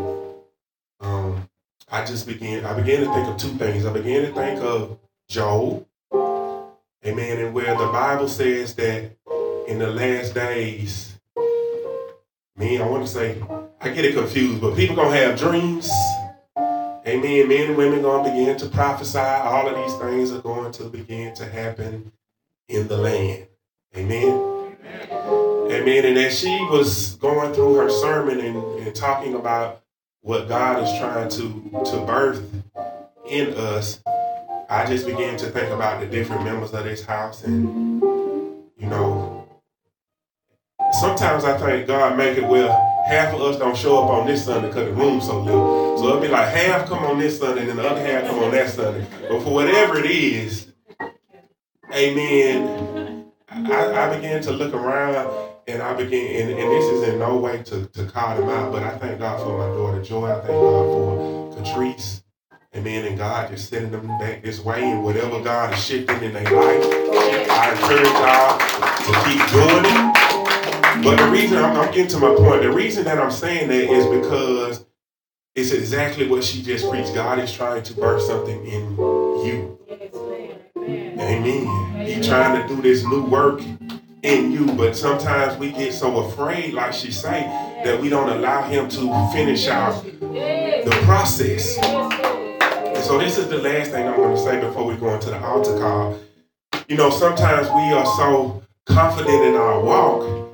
um 1.01 1.49
I 1.89 2.05
just 2.05 2.27
began 2.27 2.65
I 2.65 2.75
began 2.75 2.99
to 2.99 3.11
think 3.11 3.27
of 3.29 3.37
two 3.37 3.57
things. 3.57 3.83
I 3.83 3.91
began 3.91 4.21
to 4.27 4.31
think 4.31 4.61
of 4.61 4.99
Job. 5.27 5.83
Amen. 6.13 7.39
And 7.39 7.53
where 7.55 7.75
the 7.75 7.87
Bible 7.87 8.27
says 8.27 8.75
that 8.75 9.11
in 9.67 9.79
the 9.79 9.87
last 9.87 10.35
days, 10.35 11.17
me, 12.55 12.79
I 12.79 12.87
want 12.87 13.07
to 13.07 13.11
say, 13.11 13.41
I 13.81 13.89
get 13.89 14.05
it 14.05 14.13
confused, 14.13 14.61
but 14.61 14.75
people 14.75 14.95
gonna 14.95 15.15
have 15.15 15.39
dreams. 15.39 15.89
Amen. 17.07 17.47
Men 17.47 17.67
and 17.67 17.77
women 17.77 18.01
going 18.01 18.25
to 18.25 18.29
begin 18.29 18.57
to 18.57 18.67
prophesy. 18.67 19.17
All 19.17 19.65
of 19.65 19.75
these 19.77 19.97
things 19.97 20.31
are 20.33 20.41
going 20.41 20.73
to 20.73 20.89
begin 20.89 21.33
to 21.35 21.45
happen 21.45 22.11
in 22.67 22.89
the 22.89 22.97
land. 22.97 23.47
Amen. 23.95 24.75
Amen. 25.71 26.05
And 26.05 26.17
as 26.17 26.37
she 26.37 26.53
was 26.69 27.15
going 27.15 27.53
through 27.53 27.75
her 27.75 27.89
sermon 27.89 28.41
and, 28.41 28.57
and 28.79 28.93
talking 28.93 29.35
about 29.35 29.83
what 30.19 30.49
God 30.49 30.83
is 30.83 30.89
trying 30.99 31.29
to, 31.29 31.91
to 31.91 32.05
birth 32.05 32.43
in 33.25 33.53
us, 33.53 34.01
I 34.69 34.85
just 34.85 35.05
began 35.05 35.37
to 35.37 35.45
think 35.45 35.71
about 35.71 36.01
the 36.01 36.07
different 36.07 36.43
members 36.43 36.73
of 36.73 36.83
this 36.83 37.05
house. 37.05 37.45
And, 37.45 38.01
you 38.77 38.87
know, 38.87 39.47
sometimes 40.99 41.45
I 41.45 41.57
think 41.57 41.87
God 41.87 42.17
make 42.17 42.37
it 42.37 42.43
well 42.43 42.86
half 43.07 43.33
of 43.33 43.41
us 43.41 43.57
don't 43.57 43.77
show 43.77 44.03
up 44.03 44.09
on 44.09 44.27
this 44.27 44.45
Sunday 44.45 44.67
because 44.67 44.85
the 44.87 44.93
room's 44.93 45.25
so 45.25 45.41
little. 45.41 45.97
So 45.97 46.09
it'll 46.09 46.21
be 46.21 46.27
like 46.27 46.49
half 46.49 46.87
come 46.87 47.03
on 47.05 47.19
this 47.19 47.39
Sunday 47.39 47.61
and 47.61 47.69
then 47.69 47.77
the 47.77 47.89
other 47.89 48.05
half 48.05 48.27
come 48.27 48.39
on 48.39 48.51
that 48.51 48.69
Sunday. 48.69 49.07
But 49.29 49.43
for 49.43 49.53
whatever 49.53 49.97
it 49.97 50.05
is, 50.05 50.73
amen, 51.93 53.31
I, 53.49 53.93
I 53.93 54.15
began 54.15 54.41
to 54.43 54.51
look 54.51 54.73
around 54.73 55.55
and 55.67 55.81
I 55.81 55.93
began, 55.93 56.41
and, 56.41 56.59
and 56.59 56.71
this 56.71 56.85
is 56.85 57.09
in 57.09 57.19
no 57.19 57.37
way 57.37 57.63
to, 57.63 57.85
to 57.85 58.05
call 58.05 58.37
them 58.37 58.49
out, 58.49 58.71
but 58.71 58.83
I 58.83 58.97
thank 58.97 59.19
God 59.19 59.41
for 59.41 59.57
my 59.57 59.73
daughter 59.73 60.01
Joy. 60.01 60.27
I 60.29 60.35
thank 60.35 60.47
God 60.47 61.55
for 61.55 61.61
Catrice. 61.61 62.23
Amen. 62.75 63.05
And 63.05 63.17
God 63.17 63.49
just 63.49 63.69
sending 63.69 63.91
them 63.91 64.07
back 64.19 64.43
this 64.43 64.59
way 64.59 64.83
and 64.83 65.03
whatever 65.03 65.41
God 65.41 65.73
is 65.73 65.83
shifting 65.83 66.21
in 66.21 66.33
their 66.33 66.43
life. 66.43 66.85
I 67.49 67.71
encourage 67.71 68.07
y'all 68.07 68.59
to 68.99 69.29
keep 69.29 69.51
doing 69.51 69.85
it. 69.85 70.16
But 71.03 71.17
the 71.17 71.29
reason 71.31 71.57
I'm, 71.57 71.75
I'm 71.77 71.93
getting 71.93 72.07
to 72.07 72.17
my 72.19 72.35
point, 72.35 72.63
the 72.63 72.71
reason 72.71 73.03
that 73.05 73.19
I'm 73.19 73.31
saying 73.31 73.67
that 73.69 73.91
is 73.91 74.05
because 74.05 74.85
it's 75.55 75.71
exactly 75.71 76.27
what 76.27 76.43
she 76.43 76.61
just 76.61 76.89
preached. 76.89 77.13
God 77.13 77.39
is 77.39 77.51
trying 77.51 77.83
to 77.83 77.93
birth 77.93 78.21
something 78.21 78.65
in 78.65 78.91
you. 79.45 79.79
Amen. 80.77 82.05
He's 82.05 82.27
trying 82.27 82.61
to 82.61 82.67
do 82.67 82.81
this 82.81 83.03
new 83.03 83.23
work 83.23 83.61
in 84.23 84.51
you, 84.51 84.65
but 84.73 84.95
sometimes 84.95 85.57
we 85.57 85.71
get 85.71 85.93
so 85.93 86.25
afraid, 86.25 86.73
like 86.73 86.93
she 86.93 87.11
say, 87.11 87.41
that 87.83 87.99
we 87.99 88.09
don't 88.09 88.29
allow 88.29 88.63
him 88.63 88.89
to 88.89 89.29
finish 89.31 89.67
out 89.67 90.03
the 90.03 90.99
process. 91.03 91.77
And 91.77 93.03
so 93.03 93.17
this 93.17 93.37
is 93.37 93.47
the 93.49 93.57
last 93.57 93.91
thing 93.91 94.07
I'm 94.07 94.15
going 94.15 94.35
to 94.35 94.41
say 94.41 94.59
before 94.59 94.85
we 94.85 94.95
go 94.95 95.13
into 95.13 95.29
the 95.29 95.39
altar 95.43 95.77
call. 95.79 96.19
You 96.87 96.97
know, 96.97 97.09
sometimes 97.09 97.67
we 97.67 97.93
are 97.93 98.05
so 98.17 98.63
confident 98.85 99.43
in 99.43 99.55
our 99.55 99.79
walk, 99.83 100.46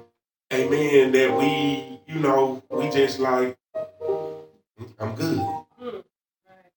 amen, 0.54 1.12
that 1.14 1.38
we, 1.38 2.00
you 2.08 2.20
know, 2.20 2.64
we 2.70 2.90
just 2.90 3.20
like, 3.20 3.58
I'm 5.00 5.16
good. 5.16 5.40
Hmm, 5.80 6.00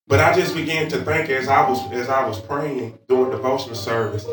but 0.06 0.20
I 0.20 0.34
just 0.34 0.54
began 0.54 0.88
to 0.90 0.98
think 1.02 1.30
as 1.30 1.48
I 1.48 1.68
was 1.68 1.92
as 1.92 2.08
I 2.08 2.26
was 2.26 2.40
praying 2.40 2.98
during 3.08 3.30
devotional 3.30 3.74
service, 3.74 4.26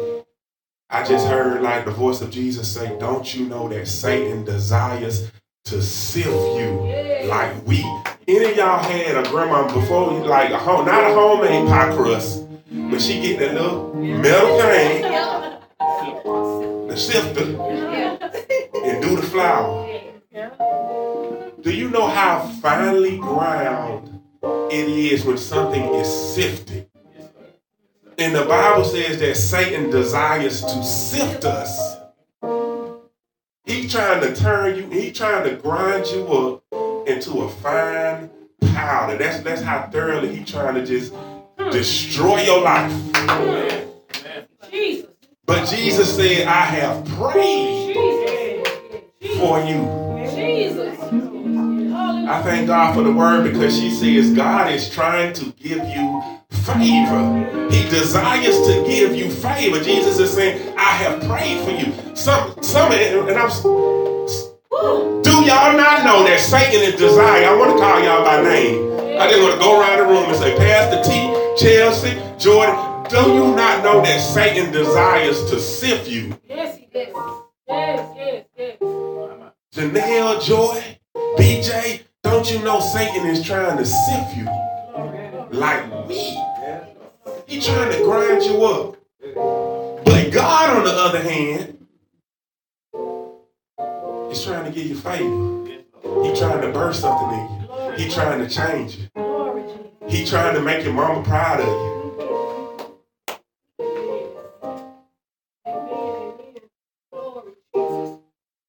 I 0.89 1.03
just 1.03 1.27
heard 1.27 1.61
like 1.61 1.85
the 1.85 1.91
voice 1.91 2.21
of 2.21 2.29
Jesus 2.31 2.71
say, 2.71 2.97
Don't 2.99 3.33
you 3.35 3.47
know 3.47 3.67
that 3.69 3.87
Satan 3.87 4.45
desires 4.45 5.31
to 5.65 5.81
sift 5.81 6.27
you 6.27 7.27
like 7.27 7.53
wheat? 7.63 7.85
Any 8.27 8.51
of 8.51 8.57
y'all 8.57 8.83
had 8.83 9.17
a 9.17 9.29
grandma 9.29 9.67
before 9.73 10.13
you 10.13 10.25
like 10.25 10.51
a 10.51 10.57
home, 10.57 10.85
not 10.85 11.03
a 11.09 11.13
homemade 11.13 11.67
pie 11.67 11.93
crust, 11.95 12.45
but 12.71 13.01
she 13.01 13.21
get 13.21 13.39
that 13.39 13.53
little 13.55 13.93
metal 13.95 14.59
thing, 14.61 15.01
the 16.87 16.95
sifter, 16.95 17.45
and 19.13 19.21
do 19.21 19.27
the 19.27 19.31
flour. 19.31 20.01
Do 21.61 21.73
you 21.73 21.89
know 21.89 22.07
how 22.07 22.47
finely 22.61 23.17
ground 23.17 24.21
it 24.43 24.89
is 24.89 25.23
when 25.25 25.37
something 25.37 25.83
is 25.95 26.07
sifted? 26.35 26.89
And 28.17 28.35
the 28.35 28.45
Bible 28.45 28.83
says 28.83 29.19
that 29.19 29.35
Satan 29.35 29.89
desires 29.89 30.61
to 30.61 30.83
sift 30.83 31.45
us. 31.45 31.97
He's 33.65 33.91
trying 33.91 34.21
to 34.21 34.35
turn 34.35 34.75
you, 34.75 34.89
he's 34.89 35.17
trying 35.17 35.49
to 35.49 35.55
grind 35.55 36.05
you 36.07 36.27
up 36.27 37.07
into 37.07 37.41
a 37.41 37.49
fine 37.49 38.29
powder. 38.73 39.17
That's 39.17 39.41
that's 39.41 39.61
how 39.61 39.89
thoroughly 39.91 40.35
he's 40.35 40.51
trying 40.51 40.75
to 40.75 40.85
just 40.85 41.13
destroy 41.71 42.41
your 42.43 42.61
life. 42.61 42.91
But 45.45 45.65
Jesus 45.69 46.15
said, 46.15 46.47
I 46.47 46.61
have 46.61 47.05
prayed 47.05 47.93
Jesus. 47.93 48.42
For 49.43 49.59
you. 49.59 49.83
Jesus. 50.33 50.97
I 52.25 52.41
thank 52.43 52.67
God 52.67 52.95
for 52.95 53.03
the 53.03 53.11
word 53.11 53.51
because 53.51 53.77
she 53.77 53.91
says 53.91 54.33
God 54.33 54.71
is 54.71 54.89
trying 54.89 55.33
to 55.33 55.51
give 55.51 55.83
you 55.89 56.23
favor. 56.49 57.69
He 57.69 57.83
desires 57.89 58.55
to 58.67 58.85
give 58.87 59.13
you 59.13 59.29
favor. 59.29 59.83
Jesus 59.83 60.17
is 60.19 60.31
saying, 60.31 60.77
I 60.77 60.91
have 61.03 61.21
prayed 61.23 61.59
for 61.65 61.71
you. 61.71 62.15
Some, 62.15 62.55
some, 62.63 62.93
and 62.93 63.37
I'm, 63.37 63.49
do 65.21 65.31
y'all 65.43 65.75
not 65.75 66.05
know 66.05 66.23
that 66.23 66.39
Satan 66.39 66.81
is 66.81 66.95
desire? 66.95 67.45
I 67.45 67.55
want 67.57 67.71
to 67.71 67.77
call 67.77 68.01
y'all 68.01 68.23
by 68.23 68.41
name. 68.41 68.93
I 69.19 69.29
just 69.29 69.41
want 69.41 69.55
to 69.55 69.59
go 69.59 69.81
around 69.81 69.99
the 69.99 70.05
room 70.05 70.23
and 70.29 70.37
say, 70.37 70.55
Pastor 70.55 71.03
T, 71.03 71.11
Chelsea, 71.61 72.17
Jordan, 72.39 72.75
do 73.09 73.33
you 73.33 73.53
not 73.55 73.83
know 73.83 74.01
that 74.01 74.19
Satan 74.19 74.71
desires 74.71 75.43
to 75.51 75.59
sift 75.59 76.07
you? 76.07 76.33
Yes, 76.47 76.77
he 76.77 76.85
does. 76.93 77.13
Yes, 77.67 78.15
yes, 78.15 78.45
yes. 78.57 78.92
Janelle, 79.73 80.39
Joy, 80.39 80.99
BJ, 81.35 82.03
don't 82.21 82.51
you 82.51 82.59
know 82.59 82.79
Satan 82.79 83.25
is 83.25 83.43
trying 83.43 83.75
to 83.77 83.85
sift 83.85 84.37
you 84.37 84.47
like 85.49 86.07
me? 86.07 86.39
He's 87.47 87.65
trying 87.65 87.91
to 87.91 88.03
grind 88.03 88.43
you 88.43 88.63
up. 88.65 88.97
But 90.05 90.31
God, 90.31 90.77
on 90.77 90.83
the 90.83 90.91
other 90.91 91.21
hand, 91.23 91.87
is 94.31 94.43
trying 94.45 94.65
to 94.65 94.71
give 94.71 94.85
you 94.85 94.95
favor. 94.95 95.65
He's 96.23 96.37
trying 96.37 96.61
to 96.61 96.71
burst 96.71 97.01
something 97.01 97.39
in 97.39 97.49
you. 97.49 97.91
He's 97.97 98.13
trying 98.13 98.47
to 98.47 98.49
change 98.53 98.97
you. 98.97 99.07
He's 100.07 100.29
trying 100.29 100.53
to 100.53 100.61
make 100.61 100.83
your 100.83 100.93
mama 100.93 101.23
proud 101.23 101.61
of 101.61 101.65
you. 101.67 102.02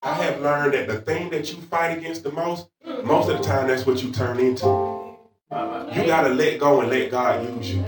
I 0.04 0.12
have 0.12 0.42
learned 0.42 0.74
that 0.74 0.86
the 0.86 1.00
thing 1.00 1.30
that 1.30 1.50
you 1.50 1.62
fight 1.62 1.96
against 1.96 2.24
the 2.24 2.32
most, 2.32 2.68
most 3.04 3.30
of 3.30 3.38
the 3.38 3.42
time, 3.42 3.68
that's 3.68 3.86
what 3.86 4.02
you 4.02 4.12
turn 4.12 4.38
into. 4.38 4.66
You 5.50 6.04
gotta 6.06 6.28
let 6.28 6.60
go 6.60 6.82
and 6.82 6.90
let 6.90 7.10
God 7.10 7.42
use 7.42 7.70
you. 7.70 7.82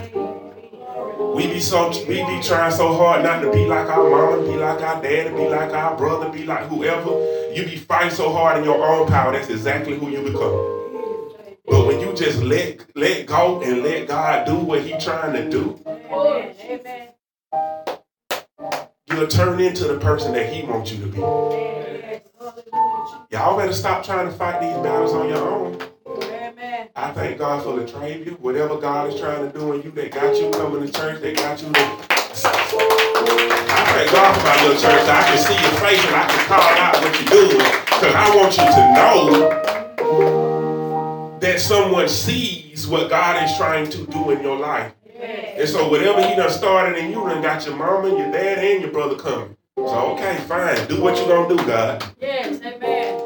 We 1.34 1.46
be 1.46 1.60
so 1.60 1.90
we 2.08 2.24
be 2.24 2.40
trying 2.42 2.72
so 2.72 2.94
hard 2.94 3.22
not 3.22 3.42
to 3.42 3.52
be 3.52 3.66
like 3.66 3.90
our 3.90 4.08
mama, 4.08 4.40
be 4.50 4.56
like 4.56 4.80
our 4.80 5.02
dad, 5.02 5.36
be 5.36 5.46
like 5.46 5.74
our 5.74 5.94
brother, 5.94 6.30
be 6.30 6.46
like 6.46 6.64
whoever. 6.68 7.10
You 7.52 7.66
be 7.66 7.76
fighting 7.76 8.12
so 8.12 8.32
hard 8.32 8.56
in 8.56 8.64
your 8.64 8.82
own 8.82 9.06
power. 9.08 9.32
That's 9.32 9.50
exactly 9.50 9.98
who 9.98 10.08
you 10.08 10.22
become. 10.22 11.58
But 11.66 11.86
when 11.86 12.00
you 12.00 12.14
just 12.14 12.42
let 12.42 12.96
let 12.96 13.26
go 13.26 13.60
and 13.60 13.82
let 13.82 14.08
God 14.08 14.46
do 14.46 14.56
what 14.56 14.80
He 14.80 14.96
trying 14.98 15.34
to 15.34 15.50
do, 15.50 15.78
you'll 19.10 19.26
turn 19.26 19.60
into 19.60 19.84
the 19.84 19.98
person 20.00 20.32
that 20.32 20.50
He 20.50 20.62
wants 20.62 20.92
you 20.92 21.00
to 21.04 21.06
be. 21.08 21.95
Y'all 23.30 23.56
better 23.56 23.72
stop 23.72 24.04
trying 24.04 24.26
to 24.26 24.32
fight 24.32 24.60
these 24.60 24.76
battles 24.76 25.12
on 25.12 25.28
your 25.28 25.38
own. 25.38 25.76
Amen. 26.22 26.88
I 26.94 27.10
thank 27.10 27.38
God 27.38 27.64
for 27.64 27.70
Latravia. 27.70 28.38
Whatever 28.38 28.80
God 28.80 29.12
is 29.12 29.18
trying 29.18 29.50
to 29.50 29.58
do 29.58 29.72
in 29.72 29.82
you, 29.82 29.90
that 29.90 30.12
got 30.12 30.36
you 30.36 30.52
coming 30.52 30.86
to 30.86 30.92
church, 30.92 31.20
They 31.20 31.34
got 31.34 31.60
you. 31.60 31.72
I 31.74 31.96
thank 33.94 34.12
God 34.12 34.36
for 34.36 34.44
my 34.44 34.62
little 34.62 34.80
church. 34.80 35.08
I 35.08 35.24
can 35.24 35.38
see 35.38 35.60
your 35.60 35.72
face 35.80 36.04
and 36.06 36.14
I 36.14 36.26
can 36.28 36.46
call 36.46 36.60
out 36.60 37.02
what 37.02 37.20
you're 37.20 37.48
doing. 37.48 37.58
Because 37.84 38.14
I 38.14 38.36
want 38.36 38.56
you 38.56 38.64
to 38.76 38.92
know 38.94 39.18
that 41.40 41.60
someone 41.60 42.08
sees 42.08 42.86
what 42.86 43.10
God 43.10 43.42
is 43.42 43.56
trying 43.56 43.90
to 43.90 44.06
do 44.06 44.30
in 44.30 44.40
your 44.40 44.56
life. 44.56 44.92
And 45.20 45.68
so 45.68 45.88
whatever 45.88 46.24
he 46.24 46.36
done 46.36 46.50
started 46.50 46.96
in 46.96 47.10
you, 47.10 47.16
done 47.16 47.42
got 47.42 47.66
your 47.66 47.74
mama, 47.74 48.08
your 48.08 48.30
dad, 48.30 48.58
and 48.58 48.82
your 48.82 48.92
brother 48.92 49.16
coming. 49.16 49.56
So 49.76 50.12
okay, 50.14 50.36
fine. 50.48 50.88
Do 50.88 51.02
what 51.02 51.18
you 51.18 51.26
gonna 51.26 51.48
do, 51.56 51.56
God. 51.66 52.04
Yes, 52.20 52.60
amen. 52.62 53.22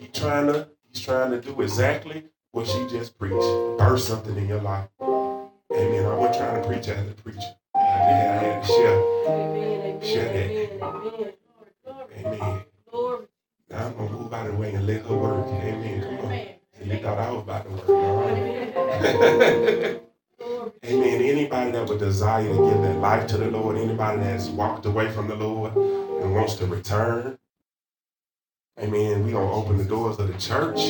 He 0.00 0.08
trying 0.08 0.46
to 0.48 0.68
he's 0.90 1.02
trying 1.02 1.30
to 1.30 1.40
do 1.40 1.60
exactly 1.62 2.24
what 2.52 2.66
she 2.66 2.86
just 2.88 3.16
preached. 3.18 3.46
Burst 3.78 4.08
something 4.08 4.36
in 4.36 4.48
your 4.48 4.60
life. 4.60 4.88
Amen. 5.00 6.04
I 6.04 6.14
wasn't 6.16 6.36
trying 6.36 6.62
to 6.62 6.68
preach 6.68 6.88
as 6.88 7.08
a 7.08 7.14
preacher. 7.14 7.54
I 7.76 7.80
had, 7.80 8.38
I 8.38 8.42
had 8.42 8.62
to 8.62 8.68
share. 8.68 9.04
Amen, 9.28 10.00
Share 10.02 10.32
that. 10.32 10.50
amen, 10.50 10.82
amen. 10.82 12.36
Amen. 12.40 12.64
glory. 12.90 13.26
Now 13.70 13.86
I'm 13.86 13.96
gonna 13.96 14.10
move 14.10 14.32
out 14.34 14.46
of 14.46 14.52
the 14.52 14.58
way 14.58 14.74
and 14.74 14.86
let 14.86 15.02
her 15.06 15.16
work. 15.16 15.46
Amen. 15.46 16.02
Come 16.02 16.26
on. 16.26 16.32
Amen. 16.32 16.54
You 16.84 16.98
thought 16.98 17.18
I 17.18 17.30
was 17.30 17.42
about 17.42 17.64
to 17.64 17.70
work. 17.70 17.88
All 17.88 18.20
right. 18.20 20.02
Amen. 20.42 21.22
Anybody 21.22 21.72
that 21.72 21.88
would 21.88 21.98
desire 21.98 22.48
to 22.48 22.70
give 22.70 22.82
their 22.82 22.94
life 22.94 23.26
to 23.28 23.38
the 23.38 23.50
Lord, 23.50 23.76
anybody 23.76 24.22
that's 24.22 24.48
walked 24.48 24.86
away 24.86 25.10
from 25.10 25.28
the 25.28 25.34
Lord 25.34 25.74
and 25.76 26.34
wants 26.34 26.54
to 26.56 26.66
return. 26.66 27.38
Amen. 28.80 29.24
We 29.24 29.32
gonna 29.32 29.52
open 29.52 29.78
the 29.78 29.84
doors 29.84 30.18
of 30.18 30.28
the 30.28 30.38
church. 30.38 30.80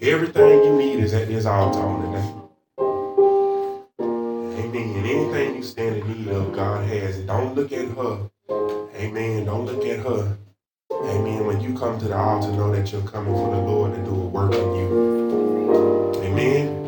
Everything 0.00 0.64
you 0.64 0.76
need 0.76 1.00
is 1.00 1.14
at 1.14 1.28
this 1.28 1.46
altar 1.46 1.80
today. 2.06 2.34
Amen. 4.42 5.04
Anything 5.04 5.56
you 5.56 5.62
stand 5.62 5.96
in 5.96 6.08
need 6.08 6.28
of, 6.28 6.54
God 6.54 6.86
has 6.88 7.18
it. 7.18 7.26
Don't 7.26 7.54
look 7.54 7.72
at 7.72 7.88
her. 7.88 8.30
Amen. 8.96 9.44
Don't 9.46 9.66
look 9.66 9.84
at 9.86 10.00
her. 10.00 10.38
Amen. 10.92 11.46
When 11.46 11.60
you 11.60 11.76
come 11.78 11.98
to 12.00 12.08
the 12.08 12.16
altar, 12.16 12.52
know 12.52 12.74
that 12.74 12.92
you're 12.92 13.02
coming 13.02 13.34
for 13.34 13.50
the 13.50 13.60
Lord 13.60 13.94
to 13.94 14.02
do 14.04 14.10
a 14.10 14.26
work 14.26 14.54
in 14.54 14.74
you. 14.76 16.12
Amen. 16.24 16.81